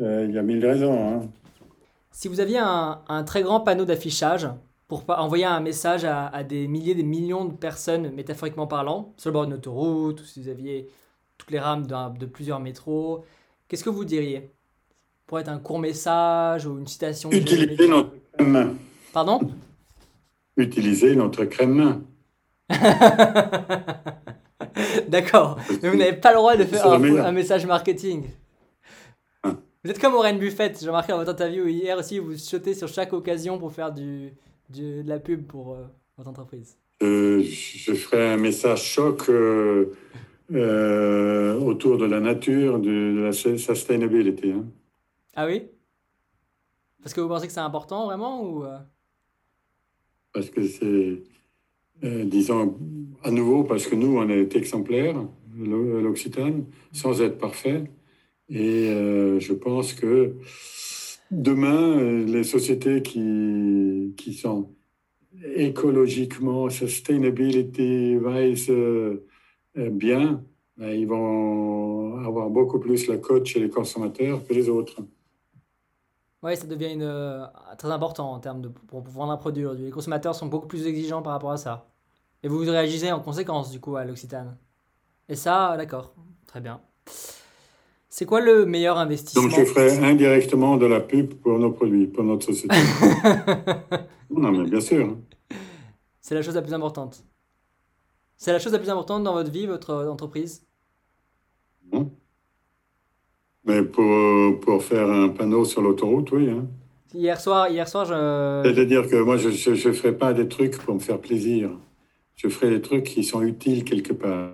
euh, 0.01 0.27
il 0.29 0.35
y 0.35 0.39
a 0.39 0.43
mille 0.43 0.65
raisons. 0.65 0.99
hein. 1.09 1.29
Si 2.13 2.29
vous 2.29 2.41
aviez 2.41 2.59
un, 2.59 3.03
un 3.09 3.25
très 3.25 3.43
grand 3.43 3.61
panneau 3.61 3.85
d'affichage 3.85 4.49
pour 4.89 5.05
envoyer 5.09 5.45
un 5.45 5.61
message 5.61 6.05
à, 6.05 6.27
à 6.29 6.45
des 6.45 6.69
milliers, 6.69 6.95
des 6.95 7.03
millions 7.03 7.45
de 7.45 7.55
personnes, 7.55 8.11
métaphoriquement 8.15 8.67
parlant, 8.67 9.15
sur 9.17 9.31
le 9.31 9.33
bord 9.35 9.45
d'une 9.47 9.55
autoroute, 9.55 10.21
ou 10.21 10.25
si 10.25 10.43
vous 10.43 10.49
aviez 10.49 10.89
toutes 11.38 11.50
les 11.50 11.59
rames 11.59 11.87
de 11.87 12.26
plusieurs 12.26 12.61
métros, 12.61 13.25
qu'est-ce 13.69 13.85
que 13.85 13.90
vous 13.90 14.05
diriez 14.05 14.50
Pour 15.26 15.38
être 15.38 15.49
un 15.49 15.59
court 15.59 15.78
message 15.78 16.66
ou 16.66 16.78
une 16.78 16.87
citation 16.87 17.31
aimée. 17.31 17.76
notre 17.88 18.11
crème. 18.37 18.76
Pardon? 19.12 19.40
Utilisez 20.57 21.14
notre 21.16 21.45
crème. 21.45 22.05
D'accord, 25.09 25.59
mais 25.83 25.88
vous 25.88 25.97
n'avez 25.97 26.14
pas 26.14 26.31
le 26.31 26.37
droit 26.37 26.57
de 26.57 26.64
faire 26.64 26.87
un, 26.87 27.33
message 27.33 27.66
marketing. 27.66 28.25
Ah. 29.43 29.55
Vous 29.85 29.90
êtes 29.90 29.99
comme 29.99 30.14
Warren 30.14 30.38
Buffett, 30.38 30.78
j'ai 30.81 30.87
remarqué 30.88 31.12
dans 31.12 31.19
votre 31.19 31.31
interview 31.31 31.66
hier 31.66 31.97
aussi, 31.99 32.19
vous 32.19 32.37
sautez 32.37 32.75
sur 32.75 32.88
chaque 32.88 33.12
occasion 33.12 33.59
pour 33.59 33.73
faire 33.73 33.93
du, 33.93 34.33
du- 34.69 35.02
de 35.02 35.09
la 35.09 35.19
pub 35.19 35.47
pour 35.47 35.75
euh, 35.75 35.85
votre 36.16 36.28
entreprise. 36.31 36.76
Euh, 37.02 37.43
je 37.43 37.93
ferai 37.95 38.33
un 38.33 38.37
message 38.38 38.83
choc 38.83 39.28
euh, 39.28 39.95
euh, 40.53 41.59
autour 41.61 41.99
de 41.99 42.07
la 42.07 42.21
nature, 42.21 42.79
de, 42.79 42.91
de 42.91 43.21
la 43.21 43.33
sustainability. 43.33 44.53
hein. 44.53 44.67
Ah 45.35 45.47
oui? 45.47 45.65
Parce 47.03 47.15
que 47.15 47.21
vous 47.21 47.29
pensez 47.29 47.47
que 47.47 47.53
c'est 47.53 47.61
important 47.61 48.07
vraiment 48.07 48.43
ou 48.43 48.65
euh, 48.65 48.79
parce 50.33 50.50
que 50.50 50.67
c'est, 50.67 51.23
euh, 52.05 52.25
disons, 52.25 52.79
à 53.23 53.31
nouveau, 53.31 53.65
parce 53.65 53.87
que 53.87 53.95
nous, 53.95 54.19
on 54.19 54.29
est 54.29 54.55
exemplaires, 54.55 55.17
l'O- 55.57 56.00
l'Occitane, 56.00 56.67
sans 56.93 57.23
être 57.23 57.38
parfait. 57.38 57.85
Et 58.49 58.91
euh, 58.91 59.41
je 59.41 59.53
pense 59.55 59.95
que 59.95 60.37
demain, 61.31 62.25
les 62.25 62.45
sociétés 62.45 63.03
qui, 63.03 64.12
qui 64.17 64.35
sont 64.35 64.71
écologiquement, 65.55 66.69
sustainability-wise 66.71 68.71
euh, 68.71 68.75
euh, 68.75 69.26
bien, 69.76 70.42
ben, 70.76 70.90
ils 70.90 71.06
vont 71.06 72.25
avoir 72.25 72.50
beaucoup 72.50 72.78
plus 72.78 73.06
la 73.06 73.18
cote 73.18 73.47
chez 73.47 73.61
les 73.61 73.71
consommateurs 73.71 74.45
que 74.47 74.52
les 74.52 74.68
autres. 74.68 74.97
Ouais, 76.42 76.54
ça 76.54 76.66
devient 76.66 76.92
une, 76.92 77.02
euh, 77.02 77.45
très 77.78 77.90
important 77.90 78.30
en 78.30 78.38
termes 78.38 78.61
de 78.62 78.68
pour, 78.68 79.00
vendre 79.02 79.33
un 79.33 79.37
produit. 79.37 79.64
Les 79.78 79.90
consommateurs 79.90 80.35
sont 80.35 80.47
beaucoup 80.47 80.66
plus 80.68 80.87
exigeants 80.87 81.23
par 81.23 81.33
rapport 81.33 81.50
à 81.50 81.56
ça. 81.56 81.88
Et 82.42 82.49
vous 82.49 82.59
réagissez 82.59 83.11
en 83.11 83.21
conséquence 83.21 83.71
du 83.71 83.80
coup 83.80 83.97
à 83.97 84.04
l'Occitane. 84.04 84.56
Et 85.28 85.35
ça, 85.35 85.75
d'accord, 85.76 86.14
très 86.47 86.61
bien. 86.61 86.80
C'est 88.09 88.26
quoi 88.26 88.40
le 88.40 88.64
meilleur 88.64 88.99
investissement? 88.99 89.42
Donc 89.42 89.50
je 89.50 89.64
ferai 89.64 89.99
indirectement 90.04 90.76
de 90.76 90.87
la 90.87 91.00
pub 91.00 91.35
pour 91.35 91.59
nos 91.59 91.73
produits, 91.73 92.06
pour 92.06 92.25
notre 92.25 92.47
société. 92.47 92.76
non, 94.30 94.52
mais 94.52 94.71
bien 94.71 94.80
sûr. 94.80 95.16
C'est 96.21 96.35
la 96.35 96.42
chose 96.42 96.54
la 96.54 96.62
plus 96.62 96.75
importante. 96.75 97.25
C'est 98.37 98.52
la 98.52 98.59
chose 98.59 98.73
la 98.73 98.78
plus 98.78 98.90
importante 98.90 99.23
dans 99.25 99.33
votre 99.33 99.50
vie, 99.50 99.66
votre 99.66 99.95
entreprise? 100.07 100.66
Hein. 101.93 102.07
Mais 103.64 103.83
pour, 103.83 104.61
pour 104.61 104.83
faire 104.83 105.11
un 105.11 105.28
panneau 105.28 105.64
sur 105.64 105.83
l'autoroute, 105.83 106.31
oui. 106.33 106.50
hein. 106.50 106.66
Hier 107.14 107.40
soir, 107.40 107.69
hier 107.71 107.88
soir, 107.88 108.05
je... 108.05 108.62
C'est-à-dire 108.64 109.09
que 109.09 109.16
moi, 109.16 109.37
je 109.38 109.49
ne 109.49 109.93
ferai 109.93 110.16
pas 110.16 110.35
des 110.35 110.49
trucs 110.49 110.76
pour 110.78 110.95
me 110.95 111.00
faire 111.00 111.21
plaisir. 111.21 111.71
Je 112.35 112.49
ferai 112.49 112.71
des 112.71 112.83
trucs 112.83 113.05
qui 113.05 113.25
sont 113.25 113.43
utiles 113.43 113.85
quelque 113.85 114.12
part, 114.12 114.52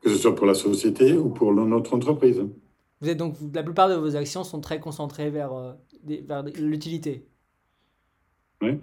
que 0.00 0.10
ce 0.10 0.16
soit 0.16 0.34
pour 0.34 0.46
la 0.46 0.54
société 0.54 1.14
ou 1.14 1.28
pour 1.30 1.52
notre 1.52 1.94
entreprise. 1.94 2.40
Vous 3.00 3.08
êtes 3.08 3.18
donc 3.18 3.34
la 3.52 3.62
plupart 3.62 3.88
de 3.88 3.94
vos 3.94 4.14
actions 4.14 4.44
sont 4.44 4.60
très 4.60 4.78
concentrées 4.78 5.30
vers, 5.30 5.52
euh, 5.52 5.72
vers 6.04 6.44
l'utilité. 6.44 7.26
Oui. 8.62 8.78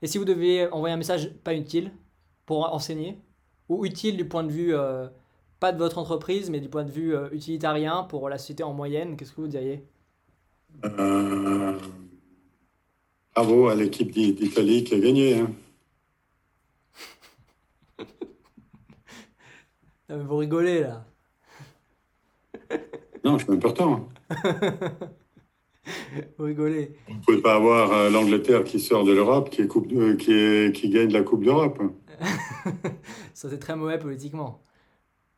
Et 0.00 0.06
si 0.06 0.16
vous 0.16 0.24
deviez 0.24 0.72
envoyer 0.72 0.94
un 0.94 0.98
message 0.98 1.34
pas 1.44 1.54
utile 1.54 1.92
pour 2.46 2.72
enseigner, 2.72 3.18
ou 3.68 3.84
utile 3.86 4.16
du 4.16 4.24
point 4.26 4.44
de 4.44 4.50
vue 4.52 4.74
euh, 4.74 5.06
pas 5.60 5.72
de 5.72 5.78
votre 5.78 5.98
entreprise, 5.98 6.50
mais 6.50 6.60
du 6.60 6.68
point 6.68 6.84
de 6.84 6.90
vue 6.90 7.14
euh, 7.14 7.28
utilitarien 7.32 8.04
pour 8.04 8.28
la 8.28 8.38
société 8.38 8.62
en 8.62 8.72
moyenne, 8.72 9.16
qu'est-ce 9.16 9.32
que 9.32 9.40
vous 9.40 9.48
diriez? 9.48 9.84
Euh, 10.84 11.78
bravo 13.34 13.68
à 13.68 13.74
l'équipe 13.74 14.10
d'I- 14.10 14.32
d'Italie 14.34 14.84
qui 14.84 14.94
a 14.94 14.98
gagné. 15.00 15.38
hein. 15.40 15.50
Mais 20.08 20.16
Vous 20.18 20.36
rigolez 20.38 20.80
là. 20.82 21.04
Non, 23.24 23.36
c'est 23.38 23.50
important. 23.50 24.08
Vous 26.38 26.44
rigolez. 26.44 26.94
Vous 27.08 27.14
ne 27.14 27.20
pouvez 27.22 27.42
pas 27.42 27.54
avoir 27.56 28.08
l'Angleterre 28.10 28.62
qui 28.64 28.78
sort 28.78 29.04
de 29.04 29.12
l'Europe, 29.12 29.50
qui, 29.50 29.62
est 29.62 29.66
coupe- 29.66 29.92
euh, 29.92 30.16
qui, 30.16 30.32
est- 30.32 30.72
qui 30.74 30.88
gagne 30.88 31.10
la 31.12 31.22
Coupe 31.22 31.42
d'Europe. 31.44 31.78
Ça 33.34 33.48
c'est 33.50 33.58
très 33.58 33.76
mauvais 33.76 33.98
politiquement. 33.98 34.60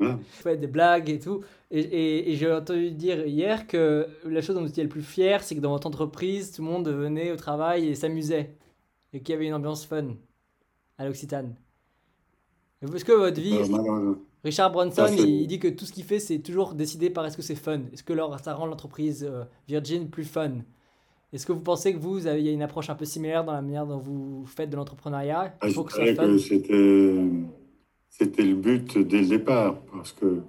Ouais. 0.00 0.12
Vous 0.12 0.18
faites 0.30 0.60
des 0.60 0.66
blagues 0.66 1.10
et 1.10 1.18
tout. 1.18 1.42
Et, 1.70 1.80
et- 1.80 2.32
et 2.32 2.36
j'ai 2.36 2.50
entendu 2.50 2.90
dire 2.92 3.26
hier 3.26 3.66
que 3.66 4.06
la 4.24 4.40
chose 4.40 4.56
dont 4.56 4.62
vous 4.62 4.68
étiez 4.70 4.82
le 4.82 4.88
plus 4.88 5.02
fier, 5.02 5.42
c'est 5.42 5.54
que 5.54 5.60
dans 5.60 5.70
votre 5.72 5.86
entreprise, 5.86 6.52
tout 6.52 6.62
le 6.62 6.68
monde 6.68 6.88
venait 6.88 7.30
au 7.32 7.36
travail 7.36 7.86
et 7.88 7.94
s'amusait. 7.94 8.56
Et 9.12 9.20
qu'il 9.20 9.32
y 9.34 9.36
avait 9.36 9.46
une 9.46 9.54
ambiance 9.54 9.84
fun 9.84 10.14
à 10.96 11.04
l'Occitane. 11.06 11.54
Est-ce 12.82 13.04
que 13.04 13.12
votre 13.12 13.40
vie, 13.40 13.56
Euh. 13.58 14.14
Richard 14.42 14.72
Branson, 14.72 15.06
il, 15.18 15.46
dit 15.46 15.58
que 15.58 15.68
tout 15.68 15.84
ce 15.84 15.92
qu'il 15.92 16.04
fait, 16.04 16.18
c'est 16.18 16.38
toujours 16.38 16.72
décidé 16.72 17.10
par 17.10 17.26
est-ce 17.26 17.36
que 17.36 17.42
c'est 17.42 17.54
fun. 17.54 17.80
Est-ce 17.92 18.02
que 18.02 18.14
ça 18.42 18.54
rend 18.54 18.64
l'entreprise 18.66 19.22
euh, 19.28 19.44
Virgin 19.68 20.08
plus 20.08 20.24
fun? 20.24 20.60
Est-ce 21.32 21.46
que 21.46 21.52
vous 21.52 21.60
pensez 21.60 21.92
que 21.94 21.98
vous, 21.98 22.26
avez 22.26 22.52
une 22.52 22.62
approche 22.62 22.90
un 22.90 22.94
peu 22.96 23.04
similaire 23.04 23.44
dans 23.44 23.52
la 23.52 23.62
manière 23.62 23.86
dont 23.86 23.98
vous 23.98 24.44
faites 24.46 24.68
de 24.70 24.76
l'entrepreneuriat? 24.76 25.54
Ah, 25.60 25.68
c'était, 28.10 28.42
le 28.42 28.54
but 28.54 28.98
dès 28.98 29.20
le 29.20 29.26
départ, 29.28 29.80
parce 29.92 30.12
que 30.12 30.40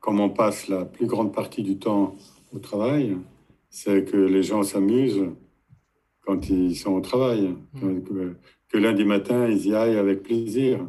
comme 0.00 0.20
on 0.20 0.30
passe 0.30 0.68
la 0.68 0.84
plus 0.84 1.06
grande 1.06 1.32
partie 1.34 1.62
du 1.62 1.76
temps 1.78 2.14
au 2.54 2.58
travail, 2.60 3.16
c'est 3.68 4.04
que 4.04 4.16
les 4.16 4.42
gens 4.44 4.62
s'amusent 4.62 5.26
quand 6.24 6.48
ils 6.48 6.76
sont 6.76 6.92
au 6.92 7.00
travail, 7.00 7.54
Mm. 7.74 8.00
que, 8.02 8.34
que 8.68 8.78
lundi 8.78 9.04
matin, 9.04 9.48
ils 9.48 9.66
y 9.66 9.74
aillent 9.74 9.96
avec 9.96 10.22
plaisir. 10.22 10.86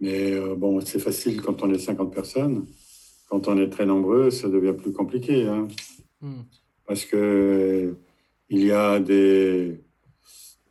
Mais 0.00 0.32
euh, 0.32 0.54
bon, 0.56 0.80
c'est 0.80 0.98
facile 0.98 1.40
quand 1.42 1.62
on 1.62 1.72
est 1.72 1.78
50 1.78 2.12
personnes. 2.12 2.66
Quand 3.28 3.48
on 3.48 3.56
est 3.58 3.68
très 3.68 3.86
nombreux, 3.86 4.30
ça 4.30 4.48
devient 4.48 4.74
plus 4.76 4.92
compliqué. 4.92 5.46
hein 5.46 5.68
Hmm. 6.20 6.42
parce 6.86 7.04
que 7.04 7.96
il 8.52 8.66
y 8.66 8.70
a 8.70 9.00
des, 9.00 9.80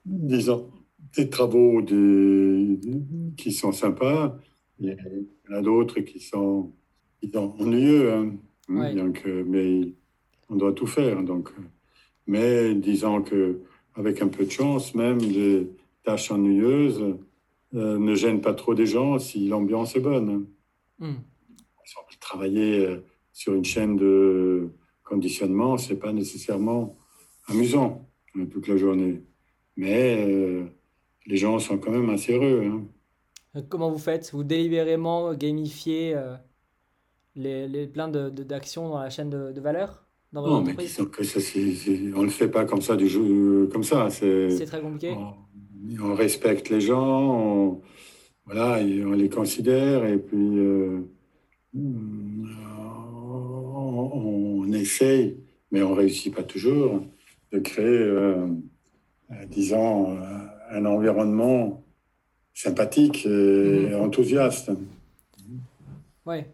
disons, 0.05 0.69
des 1.17 1.29
travaux 1.29 1.81
des- 1.81 2.79
qui 3.35 3.51
sont 3.51 3.71
sympas, 3.71 4.37
il 4.79 4.89
y 4.89 5.53
en 5.53 5.57
a 5.57 5.61
d'autres 5.61 5.99
qui 6.01 6.19
sont, 6.19 6.71
qui 7.19 7.29
sont 7.31 7.55
ennuyeux, 7.59 8.13
hein. 8.13 8.33
Ouais. 8.69 8.93
donc, 8.95 9.23
euh, 9.25 9.43
mais 9.47 9.93
on 10.47 10.55
doit 10.55 10.73
tout 10.73 10.85
faire. 10.87 11.23
Donc, 11.23 11.49
euh, 11.49 11.61
mais 12.27 12.75
disons 12.75 13.21
que 13.23 13.59
avec 13.95 14.21
un 14.21 14.27
peu 14.27 14.45
de 14.45 14.51
chance, 14.51 14.93
même 14.95 15.17
les 15.17 15.67
tâches 16.03 16.31
ennuyeuses 16.31 17.03
euh, 17.73 17.97
ne 17.97 18.13
gênent 18.15 18.41
pas 18.41 18.53
trop 18.53 18.75
des 18.75 18.85
gens 18.85 19.17
si 19.19 19.47
l'ambiance 19.47 19.95
est 19.95 19.99
bonne. 20.01 20.29
hein. 20.29 20.43
Hmm. 21.07 21.19
Travailler 22.19 22.99
sur 23.33 23.53
une 23.55 23.65
chaîne 23.65 23.97
de 23.97 24.69
conditionnement, 25.03 25.77
c'est 25.77 25.97
pas 25.99 26.13
nécessairement 26.13 26.95
amusant 27.51 28.07
euh, 28.37 28.45
toute 28.45 28.67
la 28.67 28.77
journée. 28.77 29.21
Mais 29.77 30.25
euh, 30.27 30.65
les 31.27 31.37
gens 31.37 31.59
sont 31.59 31.77
quand 31.77 31.91
même 31.91 32.09
assez 32.09 32.33
heureux. 32.33 32.63
hein. 32.65 33.61
Comment 33.69 33.91
vous 33.91 33.97
faites? 33.97 34.31
Vous 34.33 34.43
délibérément 34.43 35.33
gamifiez 35.33 36.13
euh, 36.15 36.35
les, 37.35 37.67
les 37.67 37.87
plein 37.87 38.07
de, 38.07 38.29
de- 38.29 38.43
d'actions 38.43 38.89
dans 38.89 38.99
la 38.99 39.09
chaîne 39.09 39.29
de, 39.29 39.51
de 39.51 39.61
valeur 39.61 40.05
dans 40.31 40.41
votre 40.41 40.53
Non, 40.53 40.61
mais 40.63 40.73
disons 40.75 41.05
que 41.05 41.23
ça, 41.23 41.39
c'est- 41.41 42.13
on 42.15 42.19
ne 42.19 42.23
le 42.25 42.29
fait 42.29 42.47
pas 42.47 42.65
comme 42.65 42.81
ça 42.81 42.95
du 42.95 43.07
jeu, 43.07 43.67
comme 43.71 43.83
ça. 43.83 44.09
C'est, 44.09 44.65
très 44.65 44.81
compliqué. 44.81 45.13
on, 45.17 45.33
on 46.01 46.15
respecte 46.15 46.69
les 46.69 46.79
gens, 46.79 47.39
on, 47.39 47.81
voilà, 48.45 48.81
et 48.81 49.03
on 49.03 49.11
les 49.11 49.29
considère, 49.29 50.05
et 50.05 50.17
puis 50.17 50.37
euh, 50.57 51.01
on, 51.75 52.45
on 54.13 54.71
essaye, 54.73 55.37
mais 55.71 55.81
on 55.81 55.91
ne 55.91 55.95
réussit 55.95 56.33
pas 56.33 56.43
toujours, 56.43 57.01
de 57.51 57.59
créer, 57.59 57.85
euh, 57.85 58.47
euh, 59.31 59.45
disons, 59.49 60.15
euh, 60.17 60.21
un 60.71 60.85
environnement 60.85 61.83
sympathique 62.53 63.25
et 63.25 63.89
Mhm. 63.89 64.01
enthousiaste. 64.01 64.71
Ouais, 66.25 66.53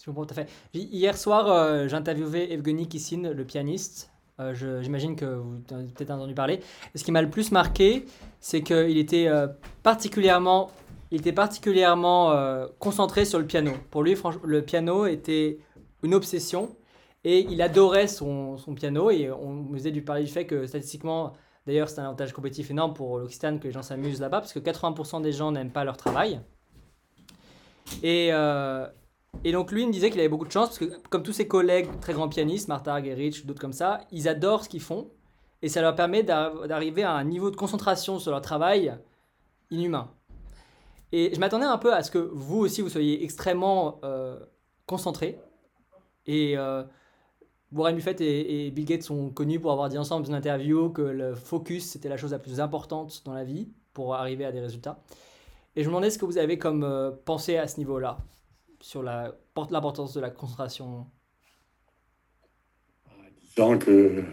je 0.00 0.06
comprends 0.06 0.24
tout 0.24 0.32
à 0.32 0.34
fait. 0.44 0.48
Hi- 0.74 0.88
Hier 0.92 1.16
soir, 1.16 1.48
euh, 1.50 1.88
j'ai 1.88 1.94
interviewé 1.96 2.52
Evgeny 2.52 2.88
Kissin, 2.88 3.32
le 3.34 3.44
pianiste. 3.44 4.10
Euh, 4.40 4.54
J'imagine 4.82 5.16
que 5.16 5.24
vous 5.24 5.56
en 5.72 5.76
avez 5.76 5.88
peut-être 5.88 6.10
entendu 6.12 6.34
parler. 6.34 6.60
Et 6.94 6.98
ce 6.98 7.04
qui 7.04 7.10
m'a 7.12 7.22
le 7.22 7.28
plus 7.30 7.50
marqué, 7.52 8.04
c'est 8.40 8.62
qu'il 8.62 8.96
était 8.96 9.28
particulièrement, 9.82 10.70
il 11.10 11.18
était 11.20 11.32
particulièrement 11.32 12.32
concentré 12.78 13.24
sur 13.24 13.38
le 13.40 13.46
piano. 13.46 13.72
Pour 13.90 14.02
lui, 14.04 14.14
le 14.44 14.62
piano 14.62 15.06
était 15.06 15.58
une 16.04 16.14
obsession 16.14 16.70
et 17.24 17.40
il 17.40 17.60
adorait 17.62 18.06
son, 18.08 18.56
son 18.56 18.74
piano. 18.74 19.10
Et 19.10 19.30
on 19.30 19.72
faisait 19.72 19.90
du 19.90 20.02
parler 20.02 20.24
du 20.24 20.30
fait 20.30 20.46
que 20.46 20.66
statistiquement, 20.66 21.32
d'ailleurs, 21.66 21.88
c'est 21.88 22.00
un 22.00 22.04
avantage 22.04 22.32
compétitif 22.32 22.70
énorme 22.70 22.94
pour 22.94 23.18
l'Occitane 23.18 23.58
que 23.60 23.66
les 23.66 23.72
gens 23.72 23.82
s'amusent 23.82 24.20
là-bas 24.20 24.40
parce 24.40 24.52
que 24.52 24.58
80% 24.58 25.22
des 25.22 25.32
gens 25.32 25.52
n'aiment 25.52 25.72
pas 25.72 25.84
leur 25.84 25.96
travail. 25.96 26.40
Et, 28.02 28.28
euh, 28.32 28.86
et 29.44 29.52
donc 29.52 29.72
lui 29.72 29.82
il 29.82 29.88
me 29.88 29.92
disait 29.92 30.10
qu'il 30.10 30.20
avait 30.20 30.28
beaucoup 30.28 30.46
de 30.46 30.52
chance 30.52 30.68
parce 30.68 30.78
que 30.78 31.08
comme 31.08 31.22
tous 31.22 31.32
ses 31.32 31.48
collègues 31.48 31.88
très 32.00 32.12
grands 32.12 32.28
pianistes, 32.28 32.68
Martha 32.68 32.92
Argerich, 32.92 33.46
d'autres 33.46 33.60
comme 33.60 33.72
ça, 33.72 34.00
ils 34.12 34.28
adorent 34.28 34.64
ce 34.64 34.68
qu'ils 34.68 34.82
font 34.82 35.10
et 35.62 35.68
ça 35.68 35.80
leur 35.80 35.94
permet 35.94 36.22
d'ar- 36.22 36.68
d'arriver 36.68 37.02
à 37.02 37.12
un 37.12 37.24
niveau 37.24 37.50
de 37.50 37.56
concentration 37.56 38.18
sur 38.18 38.30
leur 38.30 38.42
travail 38.42 38.94
inhumain. 39.70 40.10
Et 41.12 41.34
je 41.34 41.40
m'attendais 41.40 41.64
un 41.64 41.78
peu 41.78 41.94
à 41.94 42.02
ce 42.02 42.10
que 42.10 42.18
vous 42.18 42.58
aussi 42.58 42.82
vous 42.82 42.90
soyez 42.90 43.24
extrêmement 43.24 43.98
euh, 44.04 44.38
concentré 44.86 45.40
et 46.26 46.58
euh, 46.58 46.84
Warren 47.72 47.96
Buffett 47.96 48.20
et, 48.20 48.70
Bill 48.70 48.84
Gates 48.84 49.02
sont 49.02 49.30
connus 49.30 49.60
pour 49.60 49.72
avoir 49.72 49.88
dit 49.88 49.98
ensemble 49.98 50.24
dans 50.24 50.30
une 50.30 50.36
interview 50.36 50.90
que 50.90 51.02
le 51.02 51.34
focus 51.34 51.84
c'était 51.90 52.08
la 52.08 52.16
chose 52.16 52.32
la 52.32 52.38
plus 52.38 52.60
importante 52.60 53.22
dans 53.24 53.34
la 53.34 53.44
vie 53.44 53.68
pour 53.92 54.14
arriver 54.14 54.44
à 54.44 54.52
des 54.52 54.60
résultats. 54.60 55.02
Et 55.76 55.82
je 55.82 55.88
me 55.88 55.92
demandais 55.92 56.10
ce 56.10 56.18
que 56.18 56.24
vous 56.24 56.38
avez 56.38 56.58
comme 56.58 56.82
euh, 56.82 57.10
pensée 57.24 57.56
à 57.56 57.68
ce 57.68 57.78
niveau-là, 57.78 58.18
sur 58.80 59.02
l'importance 59.02 60.14
de 60.14 60.20
la 60.20 60.30
concentration. 60.30 61.06
Disons 63.42 63.78
que 63.78 64.24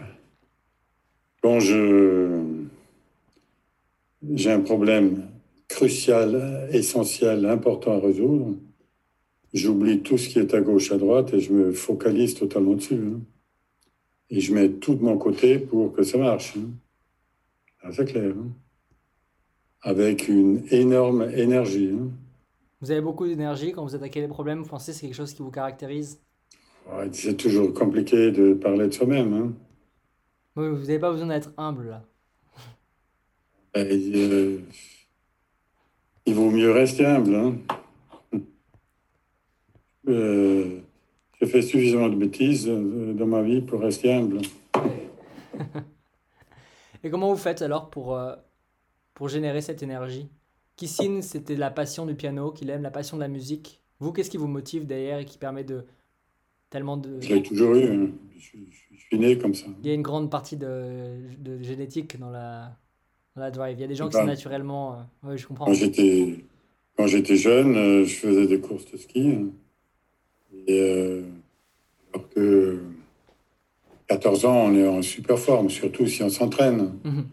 quand 1.42 1.60
je 1.60 2.66
j'ai 4.34 4.50
un 4.50 4.60
problème 4.60 5.28
crucial, 5.68 6.68
essentiel, 6.72 7.46
important 7.46 7.92
à 7.92 8.00
résoudre, 8.00 8.56
j'oublie 9.54 10.02
tout 10.02 10.18
ce 10.18 10.28
qui 10.28 10.38
est 10.38 10.54
à 10.54 10.60
gauche, 10.60 10.92
à 10.92 10.98
droite 10.98 11.32
et 11.34 11.40
je 11.40 11.52
me 11.52 11.72
focalise 11.72 12.34
totalement 12.34 12.74
dessus. 12.74 12.94
hein. 12.94 13.20
Et 14.30 14.40
je 14.40 14.52
mets 14.54 14.70
tout 14.70 14.94
de 14.94 15.02
mon 15.02 15.16
côté 15.18 15.58
pour 15.58 15.92
que 15.92 16.02
ça 16.02 16.18
marche. 16.18 16.56
hein. 16.56 16.70
Ah, 17.82 17.92
c'est 17.92 18.04
clair. 18.06 18.32
hein. 18.36 18.48
Avec 19.82 20.28
une 20.28 20.64
énorme 20.70 21.30
énergie. 21.34 21.90
hein. 21.96 22.10
Vous 22.80 22.90
avez 22.90 23.00
beaucoup 23.00 23.26
d'énergie 23.26 23.72
quand 23.72 23.84
vous 23.84 23.94
attaquez 23.94 24.20
les 24.20 24.28
problèmes, 24.28 24.62
vous 24.62 24.68
pensez 24.68 24.92
que 24.92 24.98
c'est 24.98 25.06
quelque 25.06 25.16
chose 25.16 25.32
qui 25.32 25.42
vous 25.42 25.50
caractérise? 25.50 26.20
Ouais, 26.92 27.08
c'est 27.12 27.36
toujours 27.36 27.72
compliqué 27.72 28.30
de 28.30 28.54
parler 28.54 28.86
de 28.88 28.92
soi-même. 28.92 29.54
Oui, 30.56 30.68
Vous 30.68 30.78
n'avez 30.80 30.98
pas 30.98 31.10
besoin 31.10 31.28
d'être 31.28 31.52
humble 31.56 31.88
là. 31.88 32.04
Et, 33.74 34.10
euh, 34.14 34.60
il 36.26 36.34
vaut 36.34 36.50
mieux 36.50 36.70
rester 36.70 37.04
humble. 37.04 37.58
Euh, 40.08 40.80
j'ai 41.40 41.46
fait 41.46 41.62
suffisamment 41.62 42.08
de 42.08 42.16
bêtises 42.16 42.68
euh, 42.68 43.12
dans 43.14 43.26
ma 43.26 43.42
vie 43.42 43.60
pour 43.60 43.80
rester 43.80 44.12
humble. 44.12 44.40
Et 47.04 47.10
comment 47.10 47.30
vous 47.30 47.36
faites 47.38 47.62
alors 47.62 47.90
pour, 47.90 48.16
euh, 48.16 48.34
pour 49.14 49.28
générer 49.28 49.60
cette 49.60 49.82
énergie? 49.82 50.28
Kissine, 50.76 51.22
c'était 51.22 51.56
la 51.56 51.70
passion 51.70 52.04
du 52.06 52.14
piano, 52.14 52.50
qu'il 52.52 52.68
aime, 52.70 52.82
la 52.82 52.90
passion 52.90 53.16
de 53.16 53.22
la 53.22 53.28
musique. 53.28 53.80
Vous, 54.00 54.12
qu'est-ce 54.12 54.30
qui 54.30 54.36
vous 54.36 54.48
motive 54.48 54.86
derrière 54.86 55.18
et 55.18 55.24
qui 55.24 55.38
permet 55.38 55.64
de 55.64 55.84
tellement 56.68 56.96
de... 56.96 57.20
Je 57.20 57.34
l'ai 57.34 57.42
toujours 57.42 57.74
eu. 57.74 57.84
hein. 57.84 58.10
Je, 58.36 58.40
suis- 58.40 58.68
je 58.92 59.00
suis 59.00 59.18
né 59.18 59.38
comme 59.38 59.54
ça. 59.54 59.66
Il 59.82 59.86
y 59.86 59.90
a 59.90 59.94
une 59.94 60.02
grande 60.02 60.30
partie 60.30 60.56
de, 60.56 61.18
de 61.38 61.62
génétique 61.62 62.18
dans 62.18 62.30
la, 62.30 62.76
dans 63.36 63.42
la 63.42 63.50
drive. 63.50 63.78
Il 63.78 63.80
y 63.80 63.84
a 63.84 63.86
des 63.86 63.94
gens 63.94 64.08
qui 64.08 64.14
sont 64.14 64.24
naturellement... 64.24 65.06
Oui, 65.22 65.38
je 65.38 65.46
comprends. 65.46 65.66
Quand 65.66 65.74
j'étais 67.06 67.36
jeune, 67.36 68.04
je 68.04 68.14
faisais 68.14 68.46
des 68.46 68.60
courses 68.60 68.90
de 68.90 68.96
ski. 68.96 69.30
hein. 69.30 69.46
Et, 70.66 70.80
euh, 70.80 71.22
alors 72.12 72.28
que 72.30 72.80
14 74.08 74.44
ans, 74.44 74.66
on 74.66 74.74
est 74.74 74.86
en 74.86 75.02
super 75.02 75.38
forme, 75.38 75.70
surtout 75.70 76.06
si 76.06 76.22
on 76.22 76.28
s'entraîne. 76.30 76.92
Mhm. 77.04 77.26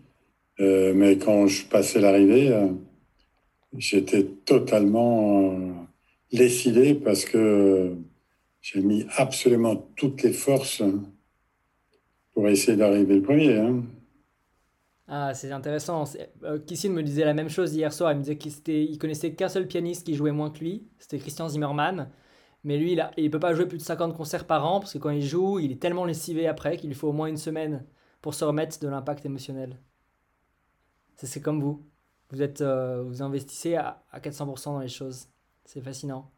Euh, 0.59 0.93
mais 0.95 1.17
quand 1.17 1.47
je 1.47 1.65
passais 1.65 1.99
l'arrivée, 1.99 2.49
euh, 2.53 2.67
j'étais 3.77 4.23
totalement 4.23 5.51
euh, 5.51 5.71
lessivé 6.31 6.93
parce 6.93 7.25
que 7.25 7.95
j'ai 8.61 8.81
mis 8.81 9.05
absolument 9.17 9.75
toutes 9.95 10.21
les 10.23 10.33
forces 10.33 10.83
pour 12.33 12.47
essayer 12.47 12.77
d'arriver 12.77 13.15
le 13.15 13.21
premier. 13.21 13.57
hein. 13.57 13.83
Ah, 15.07 15.33
c'est 15.33 15.51
intéressant. 15.51 16.05
Euh, 16.43 16.59
Kissine 16.59 16.93
me 16.93 17.03
disait 17.03 17.25
la 17.25 17.33
même 17.33 17.49
chose 17.49 17.75
hier 17.75 17.91
soir. 17.91 18.13
Il 18.13 18.19
me 18.19 18.23
disait 18.23 18.37
qu'il 18.37 18.97
connaissait 18.97 19.33
qu'un 19.33 19.49
seul 19.49 19.67
pianiste 19.67 20.05
qui 20.05 20.15
jouait 20.15 20.31
moins 20.31 20.49
que 20.49 20.59
lui. 20.59 20.83
C'était 20.97 21.19
Christian 21.19 21.49
Zimmermann. 21.49 22.09
Mais 22.63 22.77
lui, 22.77 22.93
il 22.93 23.09
il 23.17 23.31
peut 23.31 23.39
pas 23.39 23.53
jouer 23.53 23.65
plus 23.67 23.77
de 23.77 23.83
50 23.83 24.15
concerts 24.15 24.45
par 24.47 24.65
an 24.65 24.79
parce 24.79 24.93
que 24.93 24.97
quand 24.97 25.09
il 25.11 25.23
joue, 25.25 25.59
il 25.59 25.71
est 25.71 25.81
tellement 25.81 26.05
lessivé 26.05 26.47
après 26.47 26.77
qu'il 26.77 26.89
lui 26.89 26.95
faut 26.95 27.09
au 27.09 27.13
moins 27.13 27.27
une 27.27 27.37
semaine 27.37 27.85
pour 28.21 28.33
se 28.33 28.43
remettre 28.45 28.79
de 28.79 28.87
l'impact 28.87 29.25
émotionnel. 29.25 29.79
C'est 31.15 31.41
comme 31.41 31.61
vous. 31.61 31.83
Vous 32.29 32.41
êtes, 32.41 32.61
euh, 32.61 33.03
vous 33.03 33.21
investissez 33.21 33.75
à, 33.75 34.03
à 34.11 34.19
400% 34.19 34.73
dans 34.73 34.79
les 34.79 34.87
choses. 34.89 35.27
C'est 35.65 35.81
fascinant. 35.81 36.31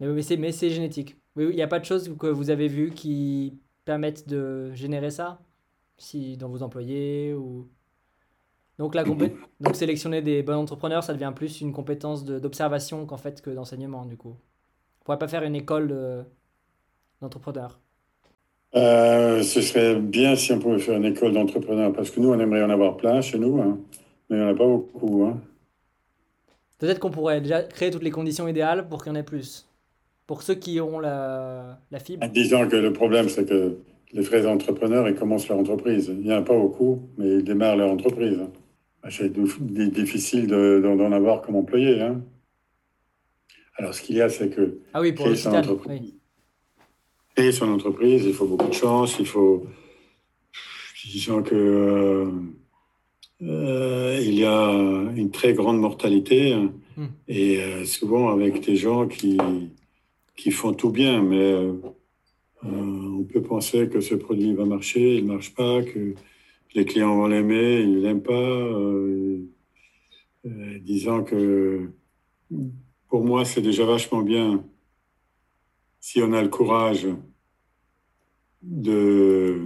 Mais, 0.00 0.52
c'est 0.52 0.70
génétique. 0.70 1.16
Oui, 1.36 1.46
Il 1.50 1.56
n'y 1.56 1.62
a 1.62 1.68
pas 1.68 1.78
de 1.78 1.84
choses 1.84 2.14
que 2.18 2.26
vous 2.26 2.50
avez 2.50 2.68
vues 2.68 2.90
qui 2.92 3.58
permettent 3.84 4.28
de 4.28 4.72
générer 4.74 5.10
ça? 5.10 5.40
Si 5.98 6.36
dans 6.36 6.48
vos 6.48 6.62
employés 6.62 7.34
ou 7.34 7.68
donc 8.78 8.94
la 8.94 9.04
compé- 9.04 9.34
donc 9.60 9.76
sélectionner 9.76 10.20
des 10.22 10.42
bons 10.42 10.54
entrepreneurs 10.54 11.04
ça 11.04 11.12
devient 11.14 11.32
plus 11.34 11.60
une 11.62 11.72
compétence 11.72 12.24
de- 12.24 12.38
d'observation 12.38 13.06
qu'en 13.06 13.16
fait 13.16 13.40
que 13.42 13.50
d'enseignement 13.50 14.04
du 14.06 14.16
coup 14.16 14.36
pourrait 15.04 15.18
pas 15.18 15.28
faire 15.28 15.42
une 15.42 15.56
école 15.56 15.88
de- 15.88 16.22
d'entrepreneurs 17.20 17.78
Euh, 18.74 19.42
ce 19.42 19.60
serait 19.60 19.96
bien 19.96 20.34
si 20.34 20.52
on 20.52 20.58
pouvait 20.58 20.78
faire 20.78 20.96
une 20.96 21.04
école 21.04 21.32
d'entrepreneurs, 21.32 21.92
parce 21.92 22.10
que 22.10 22.20
nous, 22.20 22.30
on 22.30 22.38
aimerait 22.40 22.62
en 22.62 22.70
avoir 22.70 22.96
plein 22.96 23.20
chez 23.20 23.38
nous, 23.38 23.60
hein. 23.60 23.78
mais 24.30 24.36
il 24.36 24.40
n'y 24.42 24.46
en 24.46 24.54
a 24.54 24.54
pas 24.54 24.66
beaucoup. 24.66 25.24
hein. 25.24 25.38
peut-être 26.78 26.98
qu'on 26.98 27.10
pourrait 27.10 27.40
déjà 27.40 27.62
créer 27.62 27.90
toutes 27.90 28.02
les 28.02 28.10
conditions 28.10 28.48
idéales 28.48 28.88
pour 28.88 29.02
qu'il 29.02 29.12
y 29.12 29.16
en 29.16 29.18
ait 29.18 29.22
plus 29.22 29.68
pour 30.26 30.42
ceux 30.42 30.54
qui 30.54 30.80
ont 30.80 30.98
la, 31.00 31.78
la 31.90 31.98
fibre 31.98 32.24
En 32.24 32.28
disant 32.28 32.66
que 32.68 32.76
le 32.76 32.92
problème, 32.92 33.28
c'est 33.28 33.44
que 33.44 33.76
les 34.12 34.22
vrais 34.22 34.46
entrepreneurs, 34.46 35.06
ils 35.08 35.14
commencent 35.14 35.48
leur 35.48 35.58
entreprise. 35.58 36.06
Il 36.08 36.20
n'y 36.26 36.32
en 36.32 36.38
a 36.38 36.42
pas 36.42 36.56
beaucoup, 36.56 37.02
mais 37.18 37.28
ils 37.38 37.44
démarrent 37.44 37.76
leur 37.76 37.90
entreprise. 37.90 38.38
Ben, 39.02 39.10
C'est 39.10 39.30
difficile 39.90 40.46
de- 40.46 40.80
d'en 40.82 40.96
d'en 40.96 41.12
avoir 41.12 41.42
comme 41.42 41.56
employé. 41.56 42.00
hein. 42.00 42.22
Alors, 43.76 43.94
ce 43.94 44.02
qu'il 44.02 44.16
y 44.16 44.20
a, 44.20 44.28
c'est 44.28 44.50
que 44.50 44.78
ah 44.92 45.00
oui 45.00 45.12
pour 45.12 45.24
créer 45.26 45.36
son 45.36 45.54
entreprise, 45.54 46.00
oui. 46.02 46.14
créer 47.34 47.52
son 47.52 47.68
entreprise, 47.72 48.24
il 48.26 48.34
faut 48.34 48.46
beaucoup 48.46 48.68
de 48.68 48.74
chance, 48.74 49.16
il 49.18 49.26
faut. 49.26 49.66
Disons 51.04 51.42
que. 51.42 51.54
euh, 51.54 52.30
euh, 53.42 54.20
il 54.22 54.34
y 54.34 54.44
a 54.44 54.70
une 55.16 55.32
très 55.32 55.52
grande 55.52 55.80
mortalité 55.80 56.52
hein, 56.52 56.72
Hmm. 56.96 57.06
et 57.26 57.62
euh, 57.62 57.84
souvent 57.86 58.28
avec 58.30 58.62
des 58.66 58.76
gens 58.76 59.08
qui, 59.08 59.38
qui 60.36 60.50
font 60.50 60.74
tout 60.74 60.90
bien, 60.90 61.22
mais 61.22 61.52
euh, 61.52 61.72
on 62.62 63.24
peut 63.24 63.40
penser 63.40 63.88
que 63.88 64.00
ce 64.02 64.14
produit 64.14 64.52
va 64.52 64.66
marcher, 64.66 65.16
il 65.16 65.24
ne 65.24 65.32
marche 65.32 65.54
pas, 65.54 65.82
que 65.82 66.14
les 66.74 66.84
clients 66.84 67.16
vont 67.16 67.28
l'aimer, 67.28 67.80
ils 67.80 67.94
ne 67.94 68.00
l'aiment 68.00 68.22
pas, 68.22 68.68
disant 70.80 71.22
que 71.24 71.88
pour 73.12 73.26
moi 73.26 73.44
c'est 73.44 73.60
déjà 73.60 73.84
vachement 73.84 74.22
bien 74.22 74.64
si 76.00 76.22
on 76.22 76.32
a 76.32 76.40
le 76.40 76.48
courage 76.48 77.06
de 78.62 79.60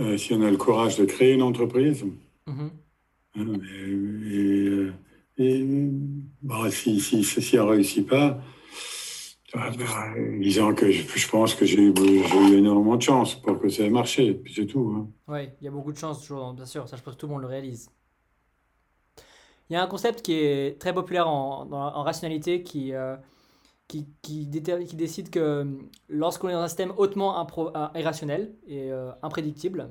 euh, 0.00 0.16
si 0.16 0.32
on 0.32 0.40
a 0.40 0.50
le 0.50 0.56
courage 0.56 0.96
de 0.96 1.04
créer 1.04 1.34
une 1.34 1.42
entreprise. 1.42 2.06
Mhm. 2.46 2.70
Hein, 3.36 3.52
et, 3.62 3.90
et, 4.36 4.68
euh, 4.68 4.92
et, 5.36 5.62
bon, 6.40 6.70
si, 6.70 6.98
si, 6.98 7.22
si, 7.22 7.42
si 7.42 7.58
on 7.58 7.66
ne 7.66 7.70
réussit 7.72 8.08
pas, 8.08 8.40
ah, 9.52 9.70
ben, 9.78 10.40
disons 10.40 10.74
que 10.74 10.90
je, 10.90 11.02
je 11.06 11.28
pense 11.28 11.54
que 11.54 11.66
j'ai 11.66 11.82
eu, 11.82 11.92
énormément 12.56 12.96
de 12.96 13.02
chance 13.02 13.34
pour 13.34 13.60
que 13.60 13.68
ça 13.68 13.84
ait 13.84 13.90
marché, 13.90 14.32
puis 14.32 14.54
c'est 14.54 14.66
tout. 14.66 14.94
hein. 14.96 15.10
Oui, 15.28 15.50
il 15.60 15.64
y 15.66 15.68
a 15.68 15.70
beaucoup 15.70 15.92
de 15.92 15.98
chance 15.98 16.22
toujours, 16.22 16.54
bien 16.54 16.64
sûr, 16.64 16.88
ça 16.88 16.96
je 16.96 17.02
pense 17.02 17.16
que 17.16 17.20
tout 17.20 17.26
le 17.26 17.34
monde 17.34 17.42
le 17.42 17.48
réalise. 17.48 17.90
Il 19.70 19.74
y 19.74 19.76
a 19.76 19.82
un 19.82 19.86
concept 19.86 20.22
qui 20.22 20.34
est 20.34 20.80
très 20.80 20.94
populaire 20.94 21.28
en, 21.28 22.02
rationalité 22.02 22.62
qui, 22.62 22.94
euh, 22.94 23.16
qui, 23.88 24.08
qui, 24.22 24.48
qui 24.50 24.96
décide 24.96 25.30
que 25.30 25.66
lorsqu'on 26.08 26.48
est 26.48 26.52
dans 26.54 26.60
un 26.60 26.68
système 26.68 26.92
hautement 26.96 27.46
euh, 27.76 27.88
irrationnel 27.98 28.54
et 28.66 28.90
euh, 28.92 29.12
imprédictible, 29.22 29.90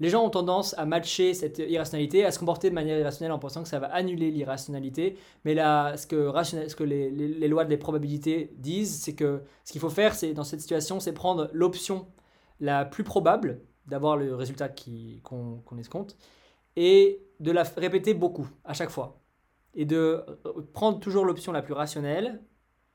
les 0.00 0.10
gens 0.10 0.24
ont 0.24 0.30
tendance 0.30 0.74
à 0.78 0.84
matcher 0.86 1.34
cette 1.34 1.58
irrationalité, 1.58 2.24
à 2.24 2.30
se 2.32 2.38
comporter 2.38 2.68
de 2.70 2.74
manière 2.74 2.98
irrationnelle 2.98 3.32
en 3.32 3.38
pensant 3.38 3.62
que 3.62 3.68
ça 3.68 3.78
va 3.78 3.88
annuler 3.88 4.30
l'irrationalité. 4.30 5.16
Mais 5.44 5.54
là, 5.54 5.96
ce 5.96 6.06
que, 6.06 6.16
rationnel- 6.28 6.68
ce 6.70 6.76
que 6.76 6.84
les, 6.84 7.10
les- 7.10 7.28
les 7.28 7.48
lois 7.48 7.64
des 7.64 7.78
probabilités 7.78 8.52
disent, 8.58 8.94
c'est 9.02 9.14
que 9.14 9.42
ce 9.64 9.72
qu'il 9.72 9.80
faut 9.80 9.90
faire, 9.90 10.14
c'est 10.14 10.34
dans 10.34 10.44
cette 10.44 10.60
situation, 10.60 11.00
c'est 11.00 11.12
prendre 11.14 11.48
l'option 11.52 12.06
la 12.60 12.84
plus 12.84 13.04
probable 13.04 13.60
d'avoir 13.86 14.16
le 14.16 14.34
résultat 14.34 14.68
qu'on 15.22 15.62
escompte 15.78 16.16
et 16.76 17.20
de 17.40 17.50
la 17.50 17.62
répéter 17.62 18.14
beaucoup 18.14 18.48
à 18.64 18.74
chaque 18.74 18.90
fois. 18.90 19.20
Et 19.74 19.84
de 19.84 20.24
euh, 20.46 20.62
prendre 20.72 20.98
toujours 21.00 21.24
l'option 21.24 21.52
la 21.52 21.62
plus 21.62 21.74
rationnelle 21.74 22.42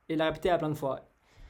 et 0.10 0.16
la 0.16 0.26
répéter 0.26 0.50
à 0.50 0.58
plein 0.58 0.70
de 0.70 0.74
fois. 0.74 1.02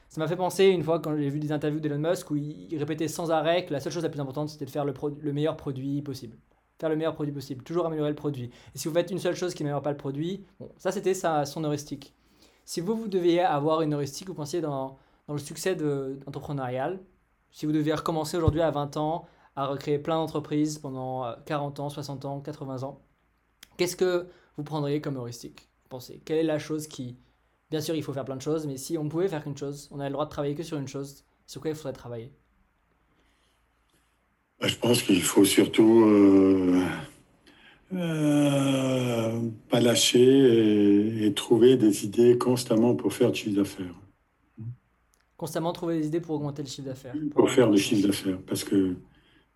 Ça 0.08 0.20
m'a 0.20 0.28
fait 0.28 0.36
penser 0.36 0.66
une 0.66 0.82
fois 0.82 1.00
quand 1.00 1.16
j'ai 1.16 1.30
vu 1.30 1.38
des 1.40 1.52
interviews 1.52 1.80
d'Elon 1.80 1.98
Musk 1.98 2.30
où 2.30 2.36
il, 2.36 2.76
répétait 2.78 3.08
sans 3.08 3.30
arrêt 3.30 3.64
que 3.64 3.72
la 3.72 3.80
seule 3.80 3.92
chose 3.92 4.02
la 4.02 4.10
plus 4.10 4.20
importante 4.20 4.50
c'était 4.50 4.66
de 4.66 4.70
faire 4.70 4.84
le, 4.84 4.92
le 5.20 5.32
meilleur 5.32 5.56
produit 5.56 6.02
possible. 6.02 6.36
Faire 6.78 6.90
le 6.90 6.96
meilleur 6.96 7.14
produit 7.14 7.32
possible, 7.32 7.64
toujours 7.64 7.86
améliorer 7.86 8.10
le 8.10 8.16
produit. 8.16 8.50
Et 8.74 8.78
si 8.78 8.88
vous 8.88 8.94
faites 8.94 9.10
une 9.10 9.18
seule 9.18 9.36
chose 9.36 9.54
qui 9.54 9.62
n'améliore 9.62 9.82
pas 9.82 9.90
le 9.90 9.96
produit, 9.96 10.44
bon, 10.60 10.70
ça 10.76 10.92
c'était 10.92 11.14
son 11.14 11.64
heuristique. 11.64 12.14
Si 12.64 12.80
vous, 12.80 12.94
vous 12.94 13.08
deviez 13.08 13.40
avoir 13.40 13.82
une 13.82 13.94
heuristique, 13.94 14.28
vous 14.28 14.34
pensiez 14.34 14.60
dans, 14.60 14.98
dans 15.28 15.34
le 15.34 15.40
succès 15.40 15.74
de- 15.74 16.18
si 17.50 17.66
vous 17.66 17.72
deviez 17.72 17.94
recommencer 17.94 18.36
aujourd'hui 18.36 18.60
à 18.60 18.70
20 18.70 18.96
ans 18.96 19.26
à 19.56 19.66
recréer 19.66 19.98
plein 19.98 20.16
d'entreprises 20.16 20.78
pendant 20.78 21.24
euh, 21.24 21.34
40 21.46 21.80
ans, 21.80 21.88
60 21.88 22.24
ans, 22.24 22.40
80 22.40 22.82
ans, 22.84 23.00
qu'est-ce 23.76 23.96
que 23.96 24.26
vous 24.56 24.64
prendriez 24.64 25.00
comme 25.00 25.16
heuristique 25.16 25.68
pensez? 25.92 26.20
Quelle 26.24 26.38
est 26.38 26.42
la 26.42 26.58
chose 26.58 26.88
qui... 26.88 27.16
Bien 27.70 27.80
sûr, 27.80 27.94
il 27.94 28.02
faut 28.02 28.12
faire 28.12 28.24
plein 28.24 28.36
de 28.36 28.42
choses, 28.42 28.66
mais 28.66 28.76
si 28.76 28.98
on 28.98 29.08
pouvait 29.08 29.28
faire 29.28 29.42
qu'une 29.42 29.56
chose, 29.56 29.88
on 29.92 30.00
a 30.00 30.08
le 30.08 30.12
droit 30.12 30.24
de 30.24 30.30
travailler 30.30 30.54
que 30.54 30.62
sur 30.62 30.78
une 30.78 30.88
chose, 30.88 31.24
sur 31.46 31.60
quoi 31.60 31.70
il 31.70 31.76
faudrait 31.76 31.92
travailler? 31.92 32.30
Ben, 34.60 34.68
Je 34.68 34.76
pense 34.76 35.02
qu'il 35.02 35.22
faut 35.22 35.44
surtout 35.44 36.04
euh, 36.04 36.82
euh, 37.94 39.40
pas 39.70 39.80
lâcher 39.80 40.20
et, 40.20 41.26
et 41.26 41.34
trouver 41.34 41.76
des 41.76 42.04
idées 42.04 42.36
constamment 42.36 42.94
pour 42.94 43.12
faire 43.12 43.32
du 43.32 43.40
chiffre 43.40 43.56
d'affaires. 43.56 43.94
Constamment 45.36 45.72
trouver 45.72 45.98
des 45.98 46.06
idées 46.08 46.20
pour 46.20 46.36
augmenter 46.36 46.62
le 46.62 46.68
chiffre 46.68 46.88
d'affaires. 46.88 47.14
Pour 47.34 47.50
faire 47.50 47.70
du 47.70 47.78
chiffre 47.78 48.06
d'affaires. 48.06 48.38
Parce 48.46 48.64
que, 48.64 48.96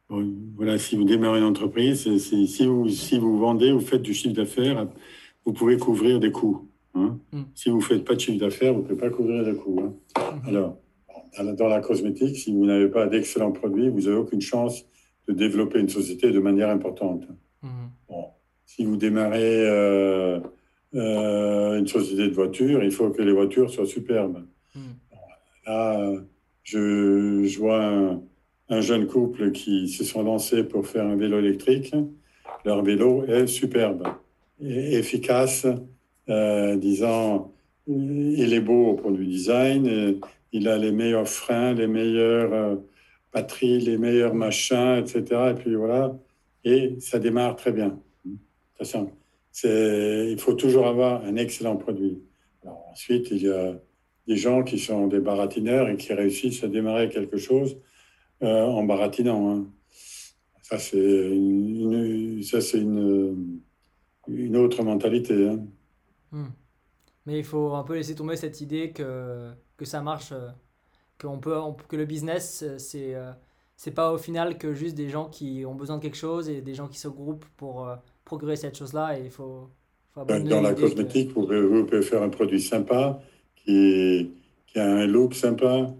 bon, 0.08 0.34
voilà, 0.56 0.78
si 0.78 0.96
vous 0.96 1.04
démarrez 1.04 1.38
une 1.38 1.44
entreprise, 1.44 2.16
si, 2.18 2.66
vous, 2.66 2.88
si 2.88 3.18
vous 3.18 3.38
vendez, 3.38 3.72
vous 3.72 3.80
faites 3.80 4.02
du 4.02 4.14
chiffre 4.14 4.34
d'affaires, 4.34 4.88
vous 5.44 5.52
pouvez 5.52 5.76
couvrir 5.78 6.18
des 6.20 6.32
coûts. 6.32 6.68
hein. 6.94 7.18
Mm. 7.32 7.42
Si 7.54 7.70
vous 7.70 7.76
ne 7.78 7.82
faites 7.82 8.04
pas 8.04 8.14
de 8.14 8.20
chiffre 8.20 8.38
d'affaires, 8.40 8.72
vous 8.74 8.80
ne 8.82 8.84
pouvez 8.86 8.98
pas 9.00 9.10
couvrir 9.10 9.42
les 9.42 9.54
coûts. 9.54 9.80
hein. 9.80 9.94
Mhm. 10.42 10.48
Alors, 10.48 10.76
dans 11.58 11.68
la- 11.68 11.80
cosmétique, 11.80 12.36
si 12.36 12.52
vous 12.52 12.64
n'avez 12.64 12.88
pas 12.88 13.06
d'excellents 13.06 13.52
produits, 13.52 13.88
vous 13.90 14.00
n'avez 14.02 14.16
aucune 14.16 14.40
chance 14.40 14.84
de 15.28 15.34
développer 15.34 15.78
une 15.80 15.88
société 15.88 16.30
de 16.32 16.38
manière 16.40 16.70
importante. 16.70 17.26
Mhm. 17.62 17.68
Bon, 18.08 18.24
si 18.64 18.84
vous 18.84 18.96
démarrez 18.96 19.68
euh, 19.68 20.40
euh, 20.94 21.78
une 21.78 21.86
société 21.86 22.28
de 22.28 22.32
voitures, 22.34 22.82
il 22.82 22.90
faut 22.90 23.10
que 23.10 23.22
les 23.22 23.32
voitures 23.32 23.70
soient 23.70 23.86
superbes. 23.86 24.46
Mhm. 24.74 24.82
Là, 25.66 26.12
je, 26.62 27.42
je 27.44 27.58
vois 27.58 27.84
un, 27.84 28.22
un 28.68 28.80
jeune 28.80 29.06
couple 29.06 29.52
qui 29.52 29.88
se 29.88 30.04
sont 30.04 30.22
lancés 30.22 30.64
pour 30.64 30.86
faire 30.86 31.06
un 31.06 31.16
vélo 31.16 31.38
électrique. 31.38 31.94
Leur 32.64 32.82
vélo 32.82 33.24
est 33.24 33.46
superbe 33.46 34.06
efficace, 34.62 35.66
euh, 36.28 36.76
disant 36.76 37.52
il 37.86 38.52
est 38.52 38.60
beau 38.60 38.90
au 38.90 38.94
point 38.94 39.12
vue 39.12 39.26
design, 39.26 40.18
il 40.52 40.68
a 40.68 40.78
les 40.78 40.92
meilleurs 40.92 41.28
freins, 41.28 41.74
les 41.74 41.86
meilleures 41.86 42.52
euh, 42.52 42.76
batteries, 43.32 43.80
les 43.80 43.98
meilleurs 43.98 44.34
machins, 44.34 44.96
etc. 44.98 45.50
Et 45.50 45.54
puis 45.54 45.74
voilà, 45.74 46.16
et 46.64 46.96
ça 47.00 47.18
démarre 47.18 47.56
très 47.56 47.72
bien. 47.72 47.98
C'est, 49.52 50.28
il 50.30 50.38
faut 50.38 50.54
toujours 50.54 50.86
avoir 50.86 51.24
un 51.24 51.36
excellent 51.36 51.76
produit. 51.76 52.18
ensuite, 52.92 53.30
il 53.30 53.42
y 53.42 53.50
a 53.50 53.74
des 54.26 54.36
gens 54.36 54.62
qui 54.64 54.78
sont 54.78 55.06
des 55.06 55.20
baratineurs 55.20 55.88
et 55.88 55.96
qui 55.96 56.12
réussissent 56.12 56.62
à 56.64 56.68
démarrer 56.68 57.08
quelque 57.08 57.38
chose 57.38 57.78
en 58.40 58.84
baratinant. 58.84 59.50
Hein. 59.50 59.66
Ça, 60.62 60.78
c'est 60.78 60.98
une, 60.98 62.42
ça, 62.42 62.60
c'est 62.60 62.78
une, 62.78 63.60
une 64.26 64.56
autre 64.56 64.82
mentalité. 64.82 65.48
Hein. 65.48 65.64
Hmm. 66.32 66.48
Mais 67.24 67.38
il 67.38 67.44
faut 67.44 67.74
un 67.74 67.84
peu 67.84 67.94
laisser 67.94 68.14
tomber 68.14 68.36
cette 68.36 68.60
idée 68.60 68.90
que, 68.90 69.50
que 69.76 69.84
ça 69.84 70.00
marche, 70.00 70.32
euh, 70.32 70.48
peut, 71.18 71.54
que 71.88 71.96
le 71.96 72.04
business, 72.04 72.64
c'est, 72.78 73.14
euh, 73.14 73.30
c'est 73.76 73.92
pas 73.92 74.12
au 74.12 74.18
final 74.18 74.58
que 74.58 74.72
juste 74.74 74.96
des 74.96 75.08
gens 75.08 75.28
qui 75.28 75.64
ont 75.66 75.74
besoin 75.74 75.98
de 75.98 76.02
quelque 76.02 76.16
chose 76.16 76.48
et 76.48 76.60
des 76.62 76.74
gens 76.74 76.88
qui 76.88 76.98
se 76.98 77.08
groupent 77.08 77.46
pour 77.56 77.88
procurer 78.24 78.56
cette 78.56 78.76
chose-là. 78.76 79.18
Et 79.18 79.24
il 79.24 79.30
faut, 79.30 79.70
Dans 80.16 80.62
la 80.62 80.74
cosmétique, 80.74 81.32
vous, 81.32 81.46
pouvez, 81.46 82.02
faire 82.02 82.22
un 82.22 82.28
produit 82.28 82.60
sympa 82.60 83.20
qui, 83.54 84.32
qui 84.66 84.78
a 84.78 84.84
un 84.84 85.06
look 85.06 85.34
sympa, 85.34 85.94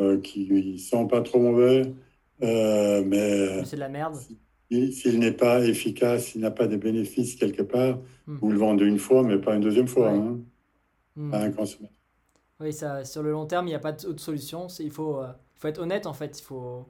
euh, 0.00 0.20
qui 0.20 0.50
ne 0.50 0.76
sent 0.76 1.06
pas 1.10 1.20
trop 1.20 1.38
mauvais. 1.38 1.92
Euh, 2.42 3.02
mais 3.04 3.64
c'est 3.64 3.76
de 3.76 3.80
la 3.80 3.88
merde. 3.88 4.16
S'il 4.70 5.18
n'est 5.18 5.32
pas 5.32 5.60
efficace, 5.64 6.26
s'il 6.26 6.40
n'a 6.40 6.50
pas 6.50 6.66
de 6.66 6.76
bénéfices 6.76 7.36
quelque 7.36 7.62
part, 7.62 7.98
hmm. 8.26 8.36
vous 8.40 8.50
le 8.50 8.58
vendez 8.58 8.86
une 8.86 8.98
fois, 8.98 9.22
mais 9.22 9.38
pas 9.38 9.54
une 9.54 9.60
deuxième 9.60 9.86
fois. 9.88 10.10
Hein, 10.10 10.40
hmm. 11.16 11.34
un 11.34 11.50
consommateur. 11.50 11.96
Oui, 12.60 12.72
ça, 12.72 13.04
sur 13.04 13.22
le 13.22 13.32
long 13.32 13.44
terme, 13.46 13.66
il 13.66 13.70
n'y 13.70 13.76
a 13.76 13.80
pas 13.80 13.92
d'autre 13.92 14.20
solution. 14.20 14.68
Il 14.78 14.90
faut, 14.90 15.18
euh, 15.18 15.28
faut 15.56 15.68
être 15.68 15.80
honnête, 15.80 16.06
en 16.06 16.14
fait. 16.14 16.38
Il 16.40 16.42
faut, 16.42 16.86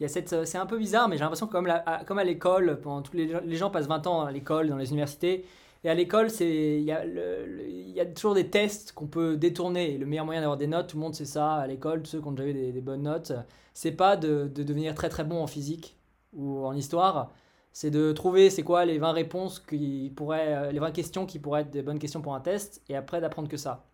il 0.00 0.02
y 0.02 0.06
a 0.06 0.08
cette, 0.08 0.44
c'est 0.44 0.58
un 0.58 0.66
peu 0.66 0.78
bizarre, 0.78 1.08
mais 1.08 1.16
j'ai 1.16 1.22
l'impression 1.22 1.46
que 1.46 1.52
comme, 1.52 1.68
à, 1.68 2.02
comme 2.04 2.18
à 2.18 2.24
l'école, 2.24 2.80
pendant 2.80 3.02
tous 3.02 3.16
les, 3.16 3.32
les, 3.44 3.56
gens 3.56 3.70
passent 3.70 3.86
20 3.86 4.06
ans 4.06 4.22
à 4.22 4.32
l'école, 4.32 4.68
dans 4.68 4.76
les 4.76 4.90
universités, 4.90 5.44
et 5.84 5.90
à 5.90 5.94
l'école, 5.94 6.28
il 6.40 6.82
y, 6.82 8.00
a 8.00 8.06
toujours 8.06 8.34
des 8.34 8.48
tests 8.48 8.92
qu'on 8.92 9.08
peut 9.08 9.36
détourner. 9.36 9.98
Le 9.98 10.06
meilleur 10.06 10.24
moyen 10.24 10.40
d'avoir 10.40 10.56
des 10.56 10.68
notes, 10.68 10.88
tout 10.88 10.96
le 10.96 11.02
monde 11.02 11.14
sait 11.14 11.24
ça 11.24 11.54
à 11.54 11.66
l'école, 11.66 12.06
ceux 12.06 12.20
qui 12.20 12.28
ont 12.28 12.32
déjà 12.32 12.48
eu 12.48 12.72
des, 12.72 12.80
bonnes 12.80 13.02
notes, 13.02 13.32
c'est 13.74 13.92
pas 13.92 14.16
de, 14.16 14.48
de, 14.54 14.62
devenir 14.62 14.94
très 14.94 15.08
très 15.08 15.24
bon 15.24 15.42
en 15.42 15.46
physique 15.46 15.96
ou 16.32 16.64
en 16.64 16.74
histoire, 16.74 17.32
c'est 17.72 17.90
de 17.90 18.12
trouver 18.12 18.50
c'est 18.50 18.62
quoi 18.62 18.84
les 18.84 18.98
20 18.98 19.12
réponses 19.12 19.58
qui 19.58 20.12
pourraient, 20.14 20.72
les 20.72 20.78
20 20.78 20.92
questions 20.92 21.26
qui 21.26 21.38
pourraient 21.38 21.62
être 21.62 21.70
des 21.70 21.82
bonnes 21.82 21.98
questions 21.98 22.22
pour 22.22 22.34
un 22.34 22.40
test, 22.40 22.82
et 22.88 22.96
après 22.96 23.20
d'apprendre 23.20 23.48
que 23.48 23.56
ça. 23.56 23.86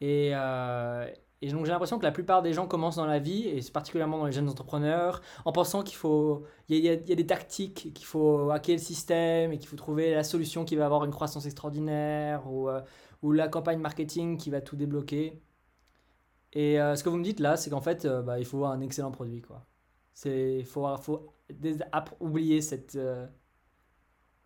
Et, 0.00 0.30
euh, 0.34 1.06
et 1.40 1.50
donc 1.50 1.64
j'ai 1.66 1.70
l'impression 1.70 1.98
que 1.98 2.04
la 2.04 2.10
plupart 2.10 2.42
des 2.42 2.52
gens 2.52 2.66
commencent 2.66 2.96
dans 2.96 3.06
la 3.06 3.20
vie, 3.20 3.46
et 3.46 3.60
particulièrement 3.72 4.18
dans 4.18 4.26
les 4.26 4.32
jeunes 4.32 4.48
entrepreneurs, 4.48 5.22
en 5.44 5.52
pensant 5.52 5.82
qu'il 5.84 5.96
faut, 5.96 6.44
il 6.68 6.78
y, 6.78 6.88
a, 6.88 6.96
des 6.96 7.26
tactiques, 7.26 7.92
qu'il 7.94 8.06
faut 8.06 8.50
hacker 8.50 8.76
le 8.76 8.82
système 8.82 9.52
et 9.52 9.58
qu'il 9.58 9.68
faut 9.68 9.76
trouver 9.76 10.14
la 10.14 10.24
solution 10.24 10.64
qui 10.64 10.74
va 10.74 10.86
avoir 10.86 11.04
une 11.04 11.12
croissance 11.12 11.46
extraordinaire 11.46 12.50
ou, 12.50 12.68
euh, 12.68 12.80
ou 13.22 13.30
la 13.32 13.46
campagne 13.46 13.78
marketing 13.78 14.36
qui 14.36 14.50
va 14.50 14.60
tout 14.60 14.74
débloquer. 14.74 15.40
Et 16.52 16.80
euh, 16.80 16.96
ce 16.96 17.04
que 17.04 17.08
vous 17.08 17.18
me 17.18 17.24
dites 17.24 17.40
là, 17.40 17.56
c'est 17.56 17.70
qu'en 17.70 17.80
fait, 17.80 18.04
euh, 18.04 18.22
bah, 18.22 18.40
il 18.40 18.44
faut 18.44 18.64
un 18.64 18.80
excellent 18.80 19.12
produit, 19.12 19.42
quoi. 19.42 19.64
C'est, 20.14 20.64
faut, 20.64 20.88
faut 20.96 21.32
oublier 22.18 22.60
cette, 22.60 22.98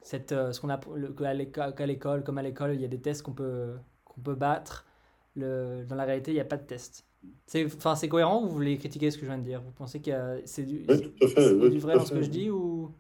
cette, 0.03 0.31
ce 0.31 0.61
qu'on 0.61 0.69
a, 0.69 0.79
qu'à 0.79 1.87
l'école, 1.87 2.25
comme 2.25 2.37
à 2.37 2.43
l'école, 2.43 2.75
il 2.75 2.83
y 2.83 2.85
a 2.85 2.89
des 2.89 3.01
tests 3.01 3.23
qu'on 3.23 3.33
peut, 3.33 3.79
qu'on 4.05 4.21
peut 4.21 4.35
battre 4.35 4.85
le, 5.35 5.85
dans 5.89 5.95
la 5.97 6.05
réalité, 6.05 6.31
il 6.33 6.35
n'y 6.35 6.41
a 6.41 6.45
pas 6.45 6.57
de 6.57 6.67
test. 6.67 7.07
C'est, 7.47 7.65
enfin, 7.67 7.95
c'est 7.95 8.09
cohérent 8.09 8.43
ou 8.43 8.49
vous 8.49 8.55
voulez 8.55 8.79
critiquer 8.79 9.11
ce 9.11 9.17
que 9.17 9.23
je 9.23 9.31
viens 9.31 9.39
de 9.39 9.45
dire? 9.45 9.63
Vous 9.63 9.71
pensez 9.73 10.01
que 10.01 10.43
c'est 10.45 10.65
du, 10.65 10.81
du 10.81 11.79
vrai 11.79 11.95
dans 11.95 12.05
ce 12.05 12.13
que 12.13 12.23
je 12.23 12.31
dis 12.31 12.51
ou? 12.51 12.91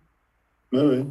Oui, 0.73 0.81
oui. 0.81 1.05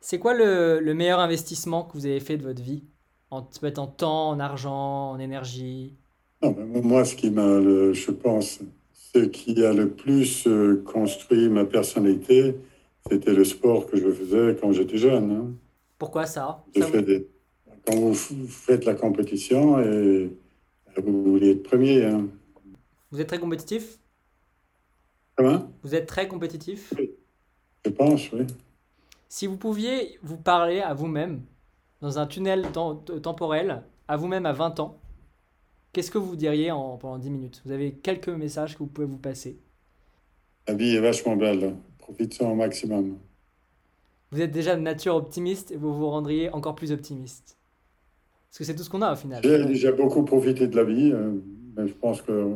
C'est 0.00 0.18
quoi 0.18 0.34
le, 0.34 0.80
le, 0.80 0.94
meilleur 0.94 1.20
investissement 1.20 1.84
que 1.84 1.92
vous 1.92 2.06
avez 2.06 2.20
fait 2.20 2.36
de 2.36 2.42
votre 2.42 2.62
vie? 2.62 2.84
En, 3.30 3.42
Peut-être 3.42 3.78
en 3.78 3.86
temps, 3.86 4.30
en 4.30 4.40
argent, 4.40 5.10
en 5.12 5.18
énergie? 5.18 5.96
Non, 6.42 6.54
Moi, 6.82 7.04
ce 7.04 7.14
qui 7.14 7.30
m'a, 7.30 7.60
je 7.92 8.10
pense, 8.10 8.60
ce 8.92 9.20
qui 9.20 9.64
a 9.64 9.72
le 9.72 9.90
plus 9.90 10.46
euh, 10.46 10.82
construit 10.84 11.48
ma 11.48 11.64
personnalité, 11.64 12.56
c'était 13.10 13.32
le 13.32 13.44
sport 13.44 13.86
que 13.86 13.96
je 13.96 14.10
faisais 14.10 14.56
quand 14.60 14.72
j'étais 14.72 14.98
jeune. 14.98 15.30
Hein. 15.30 15.52
Pourquoi 15.98 16.26
ça, 16.26 16.64
ça 16.76 16.86
Quand 17.86 17.96
vous 17.96 18.14
faites 18.14 18.84
la 18.84 18.94
compétition 18.94 19.78
et 19.80 20.30
vous 21.00 21.24
voulez 21.24 21.52
être 21.52 21.62
premier. 21.62 22.04
Hein. 22.04 22.28
Vous 23.10 23.20
êtes 23.20 23.28
très 23.28 23.38
compétitif? 23.38 23.98
Comment? 25.36 25.70
Vous 25.82 25.94
êtes 25.94 26.06
très 26.06 26.28
compétitif? 26.28 26.92
Je 27.84 27.90
pense, 27.90 28.30
oui. 28.32 28.46
Si 29.28 29.46
vous 29.46 29.56
pouviez 29.56 30.18
vous 30.22 30.36
parler 30.36 30.80
à 30.80 30.94
vous-même 30.94 31.42
dans 32.00 32.18
un 32.18 32.26
tunnel 32.26 32.66
temporel, 33.22 33.82
à 34.08 34.16
vous-même 34.16 34.44
à 34.46 34.52
20 34.52 34.80
ans, 34.80 34.98
qu'est-ce 35.92 36.10
que 36.10 36.18
vous 36.18 36.36
diriez 36.36 36.70
en, 36.70 36.96
pendant 36.98 37.18
10 37.18 37.30
minutes? 37.30 37.62
Vous 37.64 37.72
avez 37.72 37.92
quelques 37.92 38.28
messages 38.28 38.74
que 38.74 38.80
vous 38.80 38.86
pouvez 38.86 39.06
vous 39.06 39.18
passer? 39.18 39.58
La 40.68 40.74
vie 40.74 40.96
est 40.96 41.00
vachement 41.00 41.36
belle. 41.36 41.74
Profitez-en 41.98 42.50
au 42.50 42.54
maximum. 42.54 43.18
Vous 44.30 44.40
êtes 44.40 44.50
déjà 44.50 44.76
de 44.76 44.80
nature 44.80 45.14
optimiste 45.14 45.70
et 45.72 45.76
vous 45.76 45.94
vous 45.94 46.08
rendriez 46.08 46.50
encore 46.50 46.74
plus 46.74 46.92
optimiste. 46.92 47.56
Parce 48.52 48.58
que 48.58 48.64
c'est 48.64 48.74
tout 48.74 48.82
ce 48.82 48.90
qu'on 48.90 49.00
a 49.00 49.10
au 49.14 49.16
final. 49.16 49.42
J'ai 49.42 49.64
déjà 49.64 49.92
beaucoup 49.92 50.24
profité 50.24 50.66
de 50.66 50.76
la 50.76 50.84
vie, 50.84 51.10
euh, 51.10 51.40
mais 51.74 51.88
je 51.88 51.94
pense 51.94 52.20
que 52.20 52.50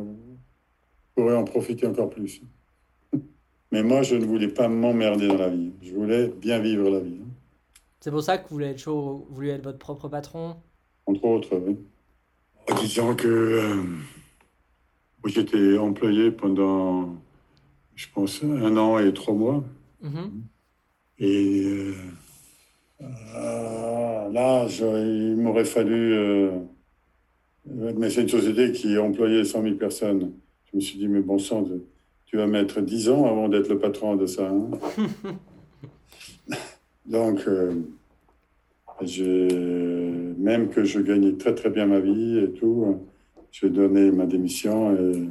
pourrait 1.15 1.35
en 1.35 1.43
profiter 1.43 1.87
encore 1.87 2.11
plus. 2.11 2.39
Mais 3.71 3.81
moi, 3.81 4.03
je 4.03 4.15
ne 4.15 4.23
voulais 4.23 4.47
pas 4.47 4.67
m'emmerder 4.67 5.27
dans 5.27 5.37
la 5.37 5.49
vie. 5.49 5.71
Je 5.81 5.95
voulais 5.95 6.27
bien 6.27 6.59
vivre 6.59 6.87
la 6.91 6.99
vie. 6.99 7.17
C'est 7.99 8.11
pour 8.11 8.21
ça 8.21 8.37
que 8.37 8.43
vous 8.47 8.53
voulez 8.57 8.67
être, 8.67 8.77
chaud, 8.77 9.25
vous 9.27 9.35
voulez 9.35 9.49
être 9.49 9.63
votre 9.63 9.79
propre 9.79 10.07
patron 10.07 10.57
Entre 11.07 11.25
autres, 11.25 11.57
oui. 11.65 11.77
En 12.69 12.75
disant 12.75 13.15
que 13.15 13.27
euh, 13.27 13.83
j'étais 15.25 15.79
employé 15.79 16.29
pendant, 16.29 17.15
je 17.95 18.05
pense, 18.13 18.43
un 18.43 18.77
an 18.77 18.99
et 18.99 19.11
trois 19.15 19.33
mois. 19.33 19.63
Mm-hmm. 20.03 20.29
Et 21.17 21.63
euh, 21.65 21.95
euh, 23.01 24.29
là, 24.31 24.67
il 24.69 25.35
m'aurait 25.37 25.65
fallu. 25.65 26.13
Euh, 26.13 26.51
mais 27.65 28.09
c'est 28.09 28.21
une 28.21 28.29
société 28.29 28.71
qui 28.71 28.97
employait 28.97 29.43
100 29.43 29.63
000 29.63 29.75
personnes. 29.75 30.31
Je 30.71 30.77
me 30.77 30.81
suis 30.81 30.97
dit, 30.97 31.07
mais 31.07 31.19
bon 31.21 31.37
sang, 31.37 31.65
tu 32.25 32.37
vas 32.37 32.47
mettre 32.47 32.81
10 32.81 33.09
ans 33.09 33.25
avant 33.25 33.49
d'être 33.49 33.69
le 33.69 33.77
patron 33.79 34.15
de 34.15 34.25
ça. 34.25 34.49
Hein. 34.49 34.71
Donc, 37.05 37.45
euh, 37.47 37.73
même 40.37 40.69
que 40.69 40.83
je 40.83 40.99
gagnais 40.99 41.33
très 41.33 41.53
très 41.53 41.69
bien 41.69 41.85
ma 41.85 41.99
vie 41.99 42.39
et 42.39 42.51
tout, 42.51 42.99
j'ai 43.51 43.69
donné 43.69 44.11
ma 44.11 44.25
démission 44.25 44.95
et 44.95 45.29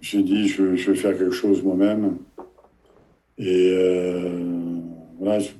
j'ai 0.00 0.22
dit, 0.22 0.48
je, 0.48 0.76
je, 0.76 0.90
vais 0.90 0.96
faire 0.96 1.16
quelque 1.16 1.30
chose 1.30 1.62
moi-même. 1.62 2.18
Et 3.38 3.72
voilà, 5.18 5.38
je, 5.38 5.50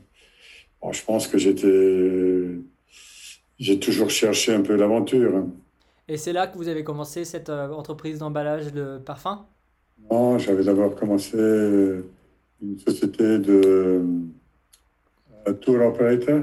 je 0.91 1.05
pense 1.05 1.27
que 1.27 1.39
j'étais. 1.39 2.59
J'ai 3.59 3.79
toujours 3.81 4.11
cherché 4.11 4.55
un 4.55 4.63
peu 4.63 4.77
l'aventure. 4.77 5.45
Et 6.07 6.17
c'est 6.17 6.33
là 6.33 6.47
que 6.47 6.57
vous 6.57 6.69
avez 6.69 6.85
commencé 6.85 7.25
cette 7.25 7.51
euh, 7.51 7.71
entreprise 7.73 8.19
d'emballage 8.19 8.73
de 8.73 8.99
parfums 8.99 9.45
Non, 10.11 10.39
j'avais 10.39 10.65
d'abord 10.65 10.95
commencé 10.95 11.37
une 12.63 12.79
société 12.79 13.39
de 13.39 14.03
euh, 15.47 15.53
tour 15.55 15.81
operator. 15.85 16.43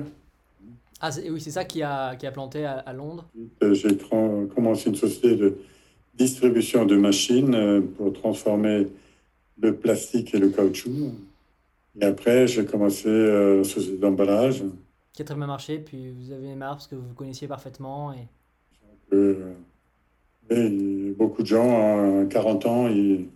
Ah 1.02 1.10
oui, 1.30 1.42
c'est 1.42 1.52
ça 1.52 1.66
qui 1.66 1.82
a, 1.84 2.16
qui 2.16 2.26
a 2.26 2.32
planté 2.32 2.66
à, 2.66 2.94
Londres 2.94 3.26
J'ai 3.62 3.98
commencé 4.54 4.90
une 4.90 4.96
société 4.96 5.36
de 5.36 5.58
distribution 6.16 6.86
de 6.86 6.96
machines 6.96 7.54
euh, 7.54 7.82
pour 7.82 8.14
transformer 8.14 8.88
le 9.60 9.76
plastique 9.76 10.34
et 10.34 10.40
le 10.40 10.50
caoutchouc. 10.50 11.12
Et 12.00 12.06
après, 12.06 12.48
j'ai 12.48 12.66
commencé 12.66 13.08
euh, 13.08 13.64
société 13.64 13.98
d'emballage. 13.98 14.64
Qui 15.14 15.22
a 15.22 15.26
très 15.26 15.36
bien 15.36 15.48
marché, 15.48 15.80
puis 15.80 16.12
vous 16.12 16.32
avez 16.32 16.56
marre 16.56 16.76
parce 16.76 16.88
que 16.88 16.96
vous 16.96 17.14
connaissiez 17.14 17.48
parfaitement. 17.48 18.14
Et... 18.14 18.28
Euh, 19.14 19.54
beaucoup 21.18 21.42
de 21.42 21.48
gens, 21.48 22.22
à 22.22 22.26
40 22.26 22.66
ans, 22.66 22.88
ils, 22.88 23.28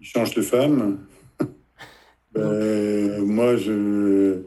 changent 0.00 0.34
de 0.34 0.42
femme. 0.42 0.98
ben, 2.34 3.24
moi, 3.24 3.56
je, 3.56 4.42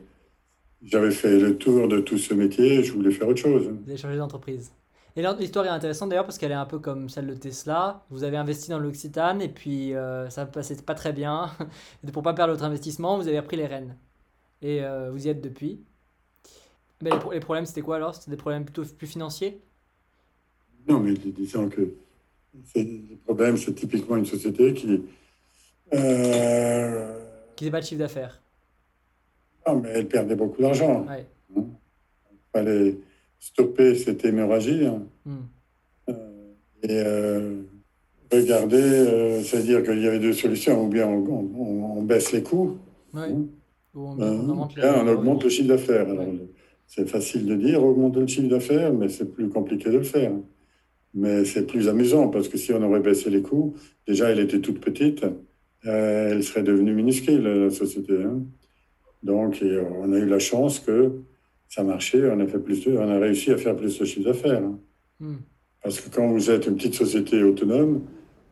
j'avais 0.84 1.12
fait 1.12 1.40
le 1.40 1.58
tour 1.58 1.88
de 1.88 2.00
tout 2.00 2.18
ce 2.18 2.34
métier, 2.34 2.84
je 2.84 2.94
voulais 2.94 3.12
faire 3.12 3.28
autre 3.28 3.42
chose. 3.42 3.70
Vous 3.84 3.90
avez 3.90 3.98
changé 3.98 4.18
d'entreprise. 4.18 4.72
Et 5.18 5.24
l'histoire 5.40 5.66
est 5.66 5.70
intéressante 5.70 6.10
d'ailleurs 6.10 6.26
parce 6.26 6.38
qu'elle 6.38 6.52
est 6.52 6.56
un 6.56 6.66
peu 6.66 6.80
comme 6.80 7.08
celle 7.08 7.28
de 7.28 7.36
Tesla. 7.36 8.04
Vous 8.10 8.24
avez 8.26 8.36
investi 8.36 8.70
dans 8.70 8.80
l'Occitane 8.80 9.42
et 9.42 9.48
puis 9.48 9.96
euh, 9.96 10.30
ça 10.30 10.44
ne 10.44 10.50
passait 10.50 10.76
pas 10.76 10.94
très 10.94 11.14
bien. 11.14 11.52
et 12.06 12.12
pour 12.12 12.22
pas 12.22 12.34
perdre 12.34 12.52
votre 12.52 12.66
investissement, 12.66 13.18
vous 13.18 13.28
avez 13.30 13.40
repris 13.40 13.56
les 13.56 13.66
rênes. 13.66 13.96
Et 14.62 14.84
euh, 14.84 15.12
vous 15.12 15.26
y 15.26 15.30
êtes 15.30 15.40
depuis. 15.40 15.80
Mais 17.02 17.12
les, 17.32 17.40
problèmes, 17.40 17.66
c'était 17.66 17.82
quoi 17.82 17.96
alors? 17.96 18.14
C'était 18.16 18.32
des 18.32 18.38
problèmes 18.38 18.66
plutôt 18.66 18.84
plus 18.84 19.08
financiers? 19.08 19.62
Non, 20.88 21.00
mais 21.00 21.14
disons 21.14 21.70
que 21.70 21.94
le 22.76 23.16
problème, 23.26 23.58
c'est 23.58 23.74
typiquement 23.74 24.18
une 24.18 24.26
société 24.26 24.74
qui. 24.74 25.02
Euh, 25.94 27.20
qui 27.56 27.66
n'a 27.66 27.72
pas 27.72 27.80
de 27.80 27.86
chiffre 27.86 28.00
d'affaires. 28.00 28.42
Non, 29.66 29.80
mais 29.80 29.90
elle 29.90 30.08
perdait 30.08 30.36
beaucoup 30.36 30.62
d'argent. 30.62 31.06
Ouais. 31.08 31.26
Hein? 31.58 31.64
Fallait 32.52 32.98
stopper 33.46 33.94
cette 33.94 34.26
hémorragie. 34.26 34.86
Hein. 34.86 35.04
Hmm. 35.26 35.36
Euh, 36.10 36.14
et 36.82 36.88
euh, 36.92 37.62
regarder, 38.32 39.44
c'est-à-dire 39.44 39.84
qu'il 39.84 40.02
y 40.02 40.08
avait 40.08 40.20
deux 40.20 40.34
solutions. 40.34 40.84
Ou 40.86 40.88
bien 40.88 41.08
on, 41.08 42.02
baisse 42.02 42.32
les 42.32 42.42
coûts. 42.42 42.78
Hein. 43.14 43.46
Ou 43.94 44.16
on, 44.18 45.08
augmente, 45.08 45.44
le 45.44 45.50
chiffre 45.50 45.68
d'affaires. 45.68 46.08
C'est 46.88 47.08
facile 47.08 47.46
de 47.46 47.56
dire 47.56 47.84
augmenter 47.84 48.20
le 48.20 48.28
chiffre 48.28 48.50
d'affaires, 48.50 48.94
mais 48.94 49.10
c'est 49.10 49.32
plus 49.32 49.50
compliqué 49.50 49.90
de 49.90 49.98
le 49.98 50.04
faire. 50.04 50.32
Mais 51.14 51.46
c'est 51.46 51.66
plus 51.66 51.88
amusant 51.88 52.28
parce 52.30 52.50
que 52.50 52.58
si 52.58 52.74
on 52.74 52.82
aurait 52.82 53.00
baissé 53.00 53.30
les 53.30 53.42
coûts, 53.42 53.76
déjà 54.08 54.30
elle 54.32 54.40
était 54.40 54.60
toute 54.60 54.82
petite, 54.82 55.24
euh, 55.86 56.32
elle 56.32 56.44
serait 56.44 56.64
devenue 56.64 56.94
minuscule, 56.94 57.44
la 57.44 57.70
société. 57.70 58.14
Hein. 58.24 58.44
Donc 59.24 59.64
on 59.64 60.12
a 60.12 60.18
eu 60.18 60.26
la 60.26 60.40
chance 60.40 60.80
que 60.80 61.14
ça 61.76 61.84
marchait, 61.84 62.30
on 62.32 62.40
a, 62.40 62.48
fait 62.48 62.60
plus 62.60 62.88
on 62.88 63.10
a 63.10 63.20
réussi 63.20 63.52
à 63.52 63.58
faire 63.58 63.76
plus 63.76 64.00
de 64.00 64.06
chiffre 64.06 64.26
d'affaires. 64.26 64.64
Hein. 64.64 64.80
Hmm. 65.20 65.36
Parce 65.84 66.00
que 66.00 66.10
quand 66.10 66.26
vous 66.30 66.50
êtes 66.50 66.68
une 66.68 66.76
petite 66.78 66.94
société 66.94 67.44
autonome, 67.44 68.04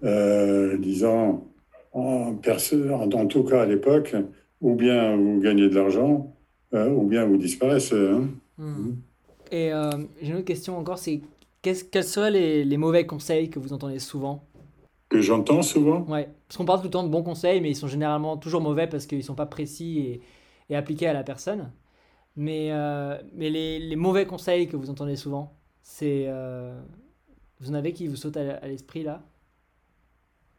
euh, 0.04 0.78
disons, 0.78 1.46
en, 1.94 2.36
en, 2.36 3.26
tout 3.28 3.44
cas 3.46 3.62
à 3.62 3.66
l'époque, 3.66 4.14
ou 4.60 4.76
bien 4.76 5.16
vous 5.16 5.40
gagnez 5.40 5.70
de 5.70 5.76
l'argent, 5.76 6.36
euh, 6.74 6.90
ou 6.90 7.08
bien 7.08 7.26
vous 7.26 7.38
disparaissez. 7.38 7.96
Hein. 7.96 8.28
Hmm. 8.58 8.66
Hmm. 8.66 8.96
Et 9.52 9.72
j'ai 10.22 10.30
une 10.30 10.36
autre 10.36 10.46
question 10.46 10.78
encore, 10.78 10.98
c'est 10.98 11.22
quels 11.62 12.04
seraient 12.04 12.32
les, 12.32 12.66
les, 12.66 12.78
mauvais 12.78 13.06
conseils 13.06 13.50
que 13.50 13.58
vous 13.58 13.72
entendez 13.72 14.00
souvent? 14.00 14.44
Que 15.08 15.22
j'entends 15.22 15.62
souvent? 15.62 16.02
Ouais, 16.10 16.28
parce 16.50 16.58
qu'on 16.58 16.66
parle 16.66 16.80
tout 16.80 16.88
le 16.88 16.92
temps 16.92 17.04
de 17.04 17.10
bons 17.10 17.24
conseils, 17.24 17.62
mais 17.62 17.70
ils 17.70 17.76
sont 17.76 17.88
généralement 17.88 18.36
toujours 18.36 18.60
mauvais 18.60 18.88
parce 18.88 19.06
qu'ils 19.06 19.20
ne 19.20 19.24
sont 19.24 19.36
pas 19.36 19.46
précis 19.46 20.00
et, 20.00 20.22
et, 20.70 20.76
appliqués 20.76 21.08
à 21.08 21.14
la 21.14 21.24
personne. 21.24 21.72
Mais, 22.36 22.70
euh, 22.72 23.18
mais 23.36 23.50
les, 23.50 23.80
les, 23.80 23.96
mauvais 23.96 24.26
conseils 24.26 24.68
que 24.68 24.76
vous 24.76 24.90
entendez 24.90 25.16
souvent, 25.16 25.54
c'est. 25.82 26.26
Euh, 26.28 26.76
vous 27.60 27.70
en 27.70 27.76
avez 27.76 27.94
qui 27.94 28.08
vous 28.08 28.16
sautent 28.16 28.38
à, 28.38 28.68
l'esprit 28.68 29.04
là? 29.04 29.22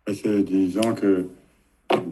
C'est 0.06 0.42
disons 0.44 0.94
que 0.94 1.26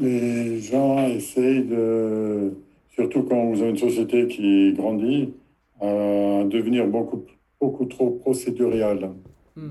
les 0.00 0.60
gens 0.60 1.06
essayent 1.06 1.64
de. 1.64 2.52
Surtout 2.94 3.22
quand 3.22 3.46
vous 3.46 3.62
avez 3.62 3.70
une 3.70 3.78
société 3.78 4.26
qui 4.26 4.72
grandit, 4.72 5.32
à 5.80 6.44
devenir 6.44 6.86
beaucoup 6.86 7.24
beaucoup 7.62 7.84
trop 7.84 8.10
procédurial. 8.10 9.12
Hmm. 9.54 9.70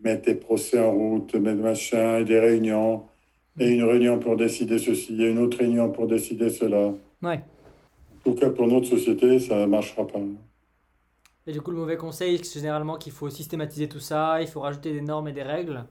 Mettre 0.00 0.22
des 0.22 0.34
procès 0.34 0.80
en 0.80 0.92
route, 0.92 1.34
mettre 1.34 1.60
machin, 1.60 2.18
et 2.20 2.24
des 2.24 2.40
réunions, 2.40 3.02
et 3.58 3.70
une 3.70 3.84
réunion 3.84 4.18
pour 4.18 4.36
décider 4.36 4.78
ceci, 4.78 5.22
et 5.22 5.30
une 5.30 5.38
autre 5.38 5.58
réunion 5.58 5.90
pour 5.90 6.06
décider 6.06 6.48
cela. 6.48 6.94
Ouais. 7.22 7.40
En 8.26 8.32
tout 8.32 8.40
cas, 8.40 8.50
pour 8.50 8.66
notre 8.66 8.86
société, 8.86 9.38
ça 9.38 9.56
ne 9.56 9.66
marchera 9.66 10.06
pas. 10.06 10.18
Et 11.46 11.52
du 11.52 11.60
coup, 11.60 11.70
le 11.70 11.76
mauvais 11.76 11.96
conseil, 11.96 12.40
c'est 12.42 12.58
généralement 12.58 12.96
qu'il 12.96 13.12
faut 13.12 13.30
systématiser 13.30 13.88
tout 13.88 14.00
ça, 14.00 14.42
il 14.42 14.48
faut 14.48 14.60
rajouter 14.60 14.92
des 14.92 15.00
normes 15.00 15.28
et 15.28 15.32
des 15.32 15.44
règles, 15.44 15.84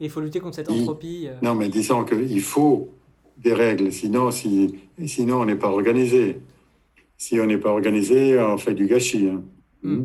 et 0.00 0.06
il 0.06 0.10
faut 0.10 0.20
lutter 0.20 0.40
contre 0.40 0.56
cette 0.56 0.70
entropie. 0.70 1.26
Euh. 1.28 1.34
Non, 1.42 1.54
mais 1.54 1.68
disons 1.68 2.04
qu'il 2.04 2.40
faut 2.40 2.88
des 3.36 3.52
règles, 3.52 3.92
sinon, 3.92 4.30
si, 4.30 4.74
sinon 5.04 5.42
on 5.42 5.44
n'est 5.44 5.56
pas 5.56 5.68
organisé. 5.68 6.40
Si 7.18 7.38
on 7.40 7.46
n'est 7.46 7.58
pas 7.58 7.70
organisé, 7.70 8.38
on 8.38 8.56
fait 8.56 8.74
du 8.74 8.86
gâchis. 8.86 9.28
Hein. 9.28 9.42
Hmm. 9.82 10.04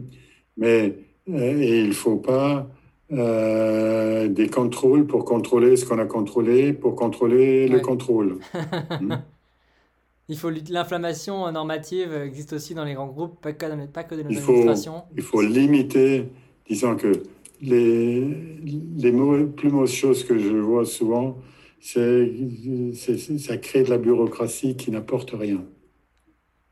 Mais 0.57 0.97
euh, 1.29 1.63
il 1.63 1.87
ne 1.89 1.93
faut 1.93 2.17
pas 2.17 2.67
euh, 3.11 4.27
des 4.27 4.47
contrôles 4.47 5.05
pour 5.05 5.23
contrôler 5.23 5.77
ce 5.77 5.85
qu'on 5.85 5.99
a 5.99 6.05
contrôlé, 6.05 6.73
pour 6.73 6.95
contrôler 6.95 7.67
le 7.67 7.79
contrôle. 7.79 8.39
Hmm. 9.01 9.15
Il 10.31 10.37
faut 10.37 10.49
l'inflammation 10.49 11.51
normative 11.51 12.13
existe 12.13 12.53
aussi 12.53 12.73
dans 12.73 12.85
les 12.85 12.93
grands 12.93 13.07
groupes, 13.07 13.41
pas 13.41 13.51
que 13.51 13.65
dans, 13.65 13.87
pas 13.87 14.05
que 14.05 14.15
dans 14.15 14.25
les 14.25 14.33
il 14.33 14.37
administrations. 14.37 15.03
il 15.13 15.23
faut 15.23 15.41
limiter, 15.41 16.29
disons 16.65 16.95
que 16.95 17.11
les, 17.59 18.21
les 18.21 19.11
plus 19.57 19.69
mauvaises 19.69 19.91
choses 19.91 20.23
que 20.23 20.39
je 20.39 20.55
vois 20.55 20.85
souvent, 20.85 21.35
c'est 21.81 22.31
ça 23.39 23.57
crée 23.57 23.83
de 23.83 23.89
la 23.89 23.97
bureaucratie 23.97 24.77
qui 24.77 24.89
n'apporte 24.89 25.31
rien. 25.31 25.65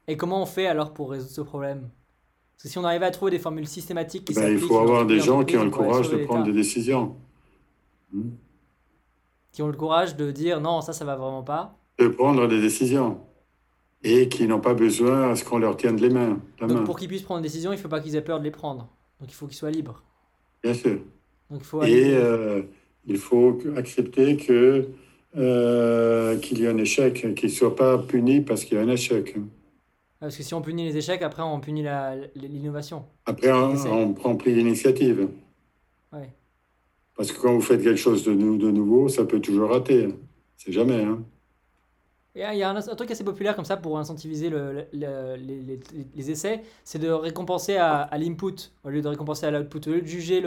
Et 0.07 0.15
comment 0.15 0.41
on 0.41 0.45
fait 0.45 0.67
alors 0.67 0.93
pour 0.93 1.11
résoudre 1.11 1.33
ce 1.33 1.41
problème? 1.41 1.89
Parce 2.55 2.63
que 2.63 2.69
si 2.69 2.77
on 2.77 2.85
arrive 2.85 3.03
à 3.03 3.11
trouver 3.11 3.31
des 3.31 3.39
formules 3.39 3.67
systématiques 3.67 4.23
qui 4.23 4.35
ben, 4.35 4.53
Il 4.53 4.59
faut 4.59 4.77
avoir 4.77 5.05
des 5.05 5.19
gens 5.19 5.43
qui 5.43 5.57
ont 5.57 5.65
le 5.65 5.69
courage 5.69 6.09
de 6.09 6.23
prendre 6.23 6.45
des 6.45 6.53
décisions. 6.53 7.17
Hmm. 8.13 8.29
Qui 9.51 9.63
ont 9.63 9.67
le 9.67 9.75
courage 9.75 10.15
de 10.15 10.31
dire 10.31 10.61
non, 10.61 10.79
ça, 10.79 10.93
ça 10.93 11.03
va 11.03 11.17
vraiment 11.17 11.43
pas. 11.43 11.77
De 11.97 12.07
prendre 12.07 12.47
des 12.47 12.61
décisions. 12.61 13.19
Et 14.03 14.29
qui 14.29 14.47
n'ont 14.47 14.61
pas 14.61 14.73
besoin 14.73 15.31
à 15.31 15.35
ce 15.35 15.43
qu'on 15.43 15.57
leur 15.57 15.75
tienne 15.75 15.97
les 15.97 16.09
mains. 16.09 16.39
Donc 16.59 16.85
pour 16.85 16.97
qu'ils 16.97 17.09
puissent 17.09 17.23
prendre 17.23 17.41
des 17.41 17.47
décisions, 17.49 17.73
il 17.73 17.75
ne 17.75 17.81
faut 17.81 17.89
pas 17.89 17.99
qu'ils 17.99 18.15
aient 18.15 18.21
peur 18.21 18.39
de 18.39 18.45
les 18.45 18.51
prendre. 18.51 18.87
Donc 19.19 19.29
il 19.29 19.33
faut 19.33 19.45
qu'ils 19.47 19.57
soient 19.57 19.71
libres. 19.71 20.03
Bien 20.63 20.73
sûr. 20.73 20.99
Donc, 21.49 21.61
il 21.61 21.65
faut 21.65 21.83
Et 21.83 22.13
euh, 22.15 22.61
il 23.05 23.17
faut 23.17 23.59
accepter 23.75 24.37
que 24.37 24.87
euh, 25.37 26.37
qu'il 26.37 26.59
y 26.59 26.63
ait 26.63 26.69
un 26.69 26.77
échec, 26.77 27.35
qu'il 27.35 27.49
ne 27.49 27.53
soit 27.53 27.75
pas 27.75 27.97
puni 27.97 28.41
parce 28.41 28.63
qu'il 28.63 28.77
y 28.77 28.79
a 28.79 28.83
un 28.83 28.89
échec. 28.89 29.35
Parce 30.19 30.35
que 30.35 30.43
si 30.43 30.53
on 30.53 30.61
punit 30.61 30.85
les 30.85 30.97
échecs, 30.97 31.21
après 31.21 31.43
on 31.43 31.59
punit 31.59 31.85
l'innovation. 32.35 33.05
Après 33.25 33.51
on, 33.51 33.73
on, 33.91 34.13
prend 34.13 34.35
plus 34.35 34.53
l'initiative. 34.53 35.29
Ouais. 36.11 36.29
Parce 37.15 37.31
que 37.31 37.39
quand 37.41 37.53
vous 37.53 37.61
faites 37.61 37.83
quelque 37.83 37.99
chose 37.99 38.23
de, 38.23 38.33
de 38.33 38.71
nouveau, 38.71 39.07
ça 39.07 39.25
peut 39.25 39.39
toujours 39.39 39.69
rater. 39.69 40.09
C'est 40.57 40.71
jamais. 40.71 41.03
Hein. 41.03 41.19
Il 42.35 42.41
y 42.41 42.63
a 42.63 42.69
un, 42.69 42.81
truc 42.81 43.09
assez 43.09 43.23
populaire 43.23 43.55
comme 43.55 43.65
ça 43.65 43.75
pour 43.75 43.97
incentiviser 43.97 44.49
le, 44.49 44.85
les, 44.93 45.79
les, 46.15 46.31
essais, 46.31 46.61
c'est 46.83 46.99
de 46.99 47.09
récompenser 47.09 47.77
à, 47.77 48.09
l'input 48.17 48.71
au 48.83 48.89
lieu 48.89 49.01
de 49.01 49.07
récompenser 49.07 49.47
à 49.47 49.51
l'output. 49.51 49.89
Au 49.89 49.93
lieu 49.93 50.01
de 50.01 50.07
juger 50.07 50.43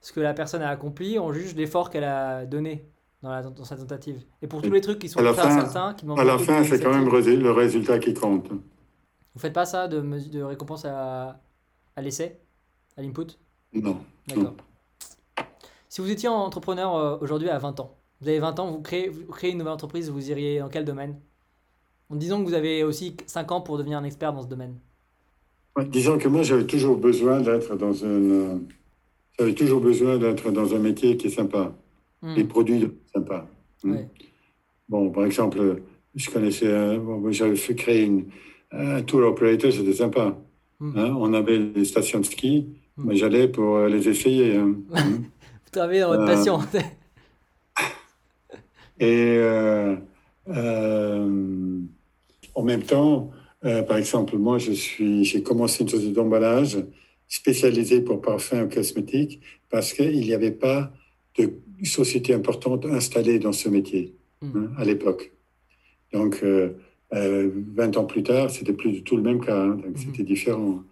ce 0.00 0.12
que 0.12 0.20
la 0.20 0.34
personne 0.34 0.60
a 0.60 0.68
accompli, 0.68 1.18
on 1.18 1.32
juge 1.32 1.54
l'effort 1.56 1.88
qu'elle 1.88 2.04
a 2.04 2.44
donné 2.44 2.86
dans, 3.22 3.30
la, 3.30 3.42
dans, 3.42 3.64
sa 3.64 3.76
tentative. 3.76 4.22
Et 4.42 4.46
pour 4.46 4.60
tous 4.60 4.70
les 4.70 4.82
trucs 4.82 4.98
qui 4.98 5.08
sont 5.08 5.18
à 5.18 5.22
la 5.22 5.32
fin, 5.32 5.50
certains, 5.50 5.94
qui 5.94 6.06
À 6.16 6.24
la 6.24 6.38
fin, 6.38 6.62
c'est 6.62 6.80
quand 6.80 6.92
même 6.92 7.08
le 7.08 7.50
résultat 7.52 7.98
qui 7.98 8.12
compte. 8.12 8.50
Vous 8.50 9.40
faites 9.40 9.54
pas 9.54 9.64
ça 9.64 9.88
de, 9.88 10.00
de 10.00 10.42
récompense 10.42 10.84
à, 10.84 11.40
à 11.96 12.02
l'essai, 12.02 12.38
à 12.96 13.02
l'input? 13.02 13.38
Non. 13.72 13.98
D'accord. 14.28 14.54
Si 15.88 16.00
vous 16.00 16.10
étiez 16.10 16.28
entrepreneur 16.28 16.94
euh, 16.94 17.18
aujourd'hui 17.20 17.48
à 17.48 17.58
20 17.58 17.80
ans, 17.80 17.96
vous 18.24 18.30
avez 18.30 18.38
20 18.38 18.58
ans, 18.58 18.70
vous 18.70 18.80
créez, 18.80 19.10
vous 19.10 19.30
créez 19.32 19.50
une 19.50 19.58
nouvelle 19.58 19.74
entreprise, 19.74 20.08
vous 20.08 20.30
iriez 20.30 20.60
dans 20.60 20.70
quel 20.70 20.86
domaine? 20.86 21.16
En 22.08 22.16
disant 22.16 22.42
que 22.42 22.48
vous 22.48 22.54
avez 22.54 22.82
aussi 22.82 23.14
5 23.26 23.52
ans 23.52 23.60
pour 23.60 23.76
devenir 23.76 23.98
un 23.98 24.04
expert 24.04 24.32
dans 24.32 24.42
ce 24.42 24.48
domaine. 24.48 24.76
disons 25.90 26.16
que 26.16 26.28
moi, 26.28 26.42
j'avais 26.42 26.64
toujours 26.64 26.96
besoin 26.96 27.42
d'être 27.42 27.76
dans 27.76 28.02
un, 28.02 28.60
j'avais 29.38 29.52
toujours 29.52 29.80
besoin 29.80 30.16
d'être 30.16 30.50
dans 30.50 30.74
un 30.74 30.78
métier 30.78 31.18
qui 31.18 31.26
est 31.26 31.30
sympa, 31.30 31.74
hmm. 32.22 32.34
des 32.34 32.44
produits 32.44 32.90
sympas. 33.12 33.46
Hmm. 33.82 33.96
Bon, 34.88 35.10
par 35.10 35.26
exemple, 35.26 35.82
je 36.14 36.30
connaissais, 36.30 36.98
j'avais 37.28 37.56
fait 37.56 37.74
créer 37.74 38.04
une, 38.04 38.24
un 38.72 39.02
tour 39.02 39.20
operator, 39.20 39.70
c'était 39.70 39.92
sympa. 39.92 40.34
Hmm. 40.80 40.96
Hein, 40.96 41.14
on 41.18 41.34
avait 41.34 41.58
des 41.58 41.84
stations 41.84 42.20
de 42.20 42.24
ski, 42.24 42.68
hmm. 42.96 43.04
mais 43.06 43.16
j'allais 43.16 43.48
pour 43.48 43.76
euh, 43.76 43.88
les 43.88 44.08
essayer. 44.08 44.56
Hein. 44.56 44.76
Vous 44.94 45.70
travaillez 45.70 46.00
dans 46.00 46.08
votre 46.08 46.22
euh, 46.22 46.26
passion. 46.26 46.58
et 48.98 49.36
euh, 49.38 49.96
en 52.54 52.62
même 52.62 52.82
temps, 52.82 53.30
par 53.62 53.96
exemple, 53.96 54.36
moi, 54.36 54.58
je 54.58 54.72
suis, 54.72 55.24
j'ai 55.24 55.42
commencé 55.42 55.82
une 55.82 55.88
société 55.88 56.12
d'emballage 56.12 56.78
spécialisée 57.28 58.02
pour 58.02 58.20
parfums 58.20 58.66
et 58.70 58.74
cosmétiques 58.74 59.40
parce 59.70 59.92
qu'il 59.92 60.20
n'y 60.20 60.34
avait 60.34 60.50
pas 60.50 60.92
de 61.38 61.54
société 61.82 62.34
importante 62.34 62.84
installée 62.86 63.38
dans 63.38 63.52
ce 63.52 63.68
métier 63.68 64.14
hmm. 64.42 64.56
hein, 64.56 64.72
à 64.76 64.84
l'époque. 64.84 65.32
Donc, 66.12 66.44
20 67.14 67.16
euh, 67.16 67.98
ans 67.98 68.04
plus 68.04 68.22
tard, 68.22 68.50
c'était 68.50 68.72
plus 68.72 68.90
du 68.90 69.02
tout 69.02 69.16
le 69.16 69.22
même 69.22 69.40
cas, 69.40 69.56
hein, 69.56 69.76
donc 69.76 69.86
mhm. 69.86 69.96
c'était 69.96 70.22
différent. 70.22 70.82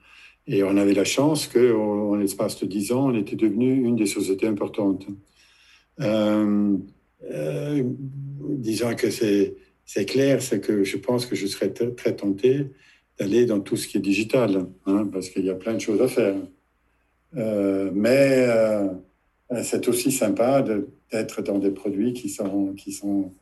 Et 0.46 0.62
on 0.62 0.76
avait 0.76 0.94
la 0.94 1.04
chance 1.04 1.46
qu'en 1.46 2.16
l'espace 2.16 2.60
de 2.60 2.66
10 2.66 2.92
ans, 2.92 3.10
on 3.10 3.14
était 3.14 3.36
devenu 3.36 3.84
une 3.84 3.96
des 3.96 4.06
sociétés 4.06 4.46
importantes. 4.46 5.06
Euh, 6.00 6.76
euh, 7.30 7.82
disons 8.40 8.94
que 8.94 9.10
c'est 9.10 10.04
clair, 10.06 10.42
c'est 10.42 10.60
que 10.60 10.84
je 10.84 10.96
pense 10.96 11.26
que 11.26 11.36
je 11.36 11.46
serais 11.46 11.70
très 11.70 12.16
tenté 12.16 12.66
d'aller 13.18 13.46
dans 13.46 13.60
tout 13.60 13.76
ce 13.76 13.86
qui 13.86 13.98
est 13.98 14.00
digital, 14.00 14.66
hein, 14.86 15.08
parce 15.12 15.28
qu'il 15.28 15.44
y 15.44 15.50
a 15.50 15.54
plein 15.54 15.74
de 15.74 15.80
choses 15.80 16.00
à 16.00 16.08
faire. 16.08 16.36
mais 17.92 18.46
c'est 19.62 19.86
aussi 19.88 20.10
sympa 20.10 20.62
d'être 20.62 21.42
dans 21.42 21.58
des 21.58 21.70
produits 21.70 22.12
qui 22.14 22.28
sont, 22.28 22.72
qui 22.74 22.92
sont 22.92 23.32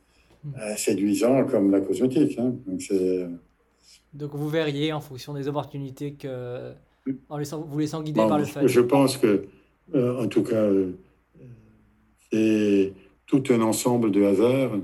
euh, 0.45 0.75
séduisant 0.75 1.45
comme 1.45 1.71
la 1.71 1.79
cosmétique. 1.81 2.37
Hein. 2.37 2.55
Donc, 2.67 2.81
Donc, 4.13 4.35
vous 4.35 4.49
verriez 4.49 4.91
en 4.91 4.99
fonction 4.99 5.33
des 5.33 5.47
opportunités 5.47 6.13
que, 6.13 6.73
en 7.29 7.37
laissant, 7.37 7.61
vous 7.61 7.79
laissant 7.79 8.01
guider 8.03 8.19
par 8.19 8.37
le 8.37 8.45
fait. 8.45 8.67
Je 8.67 8.81
pense 8.81 9.17
que 9.17 9.45
en 9.93 10.27
tout 10.27 10.43
cas, 10.43 10.67
c'est 12.31 12.93
tout 13.31 13.43
un 13.53 13.61
ensemble 13.61 14.11
de 14.11 14.23
hasards. 14.23 14.77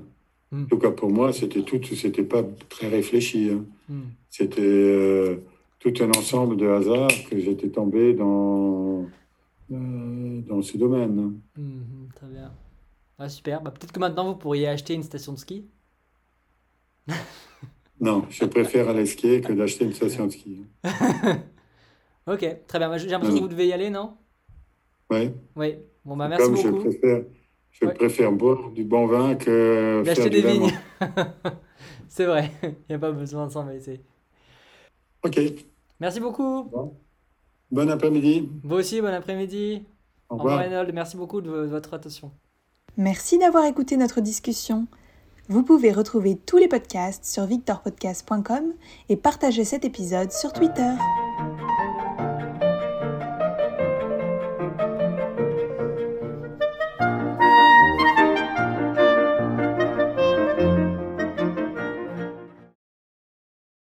Mm. 0.51 0.63
En 0.63 0.65
tout 0.65 0.77
cas, 0.79 0.91
pour 0.91 1.09
moi, 1.11 1.33
c'était 1.33 1.61
tout, 1.61 1.79
c'était 1.83 2.23
pas 2.23 2.43
très 2.69 2.87
réfléchi. 2.87 3.49
hein. 3.51 3.65
Hmm. 3.89 4.01
C'était 4.29 4.61
euh, 4.61 5.37
tout 5.79 5.93
un 6.01 6.09
ensemble 6.11 6.57
de 6.57 6.67
hasards 6.67 7.09
que 7.29 7.37
j'étais 7.39 7.69
tombé 7.69 8.13
dans, 8.13 9.05
euh, 9.71 10.41
dans 10.47 10.61
ce 10.61 10.77
domaine. 10.77 11.19
hein. 11.19 11.33
Mhm, 11.61 12.09
très 12.15 12.27
bien. 12.27 12.51
Ah, 13.19 13.29
super. 13.29 13.61
Bah, 13.61 13.71
peut-être 13.71 13.91
que 13.91 13.99
maintenant 13.99 14.25
vous 14.31 14.37
pourriez 14.37 14.67
acheter 14.67 14.93
une 14.93 15.03
station 15.03 15.33
de 15.33 15.37
ski. 15.39 15.65
Non, 17.99 18.25
je 18.29 18.45
préfère 18.45 18.89
aller 18.89 19.07
skier 19.07 19.41
que 19.41 19.53
d'acheter 19.53 19.83
une 19.85 19.93
station 19.93 20.27
de 20.27 20.31
ski. 20.31 20.63
Ok, 22.27 22.45
très 22.67 22.77
bien. 22.79 22.89
Bah, 22.89 22.97
J'ai 22.97 23.07
l'impression 23.07 23.37
que 23.37 23.43
vous 23.43 23.47
devez 23.47 23.67
y 23.67 23.73
aller, 23.73 23.89
non? 23.89 24.15
Ouais. 25.09 25.33
Oui. 25.55 25.75
Bon, 26.03 26.17
bah 26.17 26.27
merci 26.27 26.45
Comme 26.45 26.57
je 26.57 26.67
beaucoup. 26.67 26.89
préfère, 26.89 27.23
je 27.79 27.85
Ouais. 27.85 27.93
préfère 27.93 28.31
boire 28.31 28.71
du 28.71 28.83
bon 28.83 29.05
vin 29.07 29.35
que 29.35 30.01
faire 30.05 30.15
D'acheter 30.15 30.29
du 30.29 30.41
des 30.41 30.41
vin 30.41 30.53
vignes. 30.53 30.79
C'est 32.09 32.25
vrai. 32.25 32.51
Il 32.63 32.75
n'y 32.89 32.95
a 32.95 32.99
pas 32.99 33.11
besoin 33.11 33.47
de 33.47 33.51
s'embêter. 33.51 34.01
Ok. 35.23 35.39
Merci 35.99 36.19
beaucoup. 36.19 36.71
Bon 37.71 37.89
après-midi. 37.89 38.49
Vous 38.63 38.75
aussi, 38.75 39.01
bon 39.01 39.13
après-midi. 39.13 39.83
Au 40.29 40.35
Au 40.35 40.37
revoir. 40.37 40.59
Reynold. 40.59 40.93
Merci 40.93 41.17
beaucoup 41.17 41.41
de 41.41 41.49
vo- 41.49 41.67
votre 41.67 41.93
attention. 41.93 42.31
Merci 42.97 43.37
d'avoir 43.37 43.65
écouté 43.65 43.97
notre 43.97 44.21
discussion. 44.21 44.87
Vous 45.49 45.63
pouvez 45.63 45.91
retrouver 45.91 46.35
tous 46.37 46.57
les 46.57 46.67
podcasts 46.67 47.23
sur 47.25 47.45
victorpodcast.com 47.45 48.73
et 49.09 49.15
partager 49.15 49.63
cet 49.63 49.85
épisode 49.85 50.31
sur 50.31 50.51
Twitter. 50.51 50.91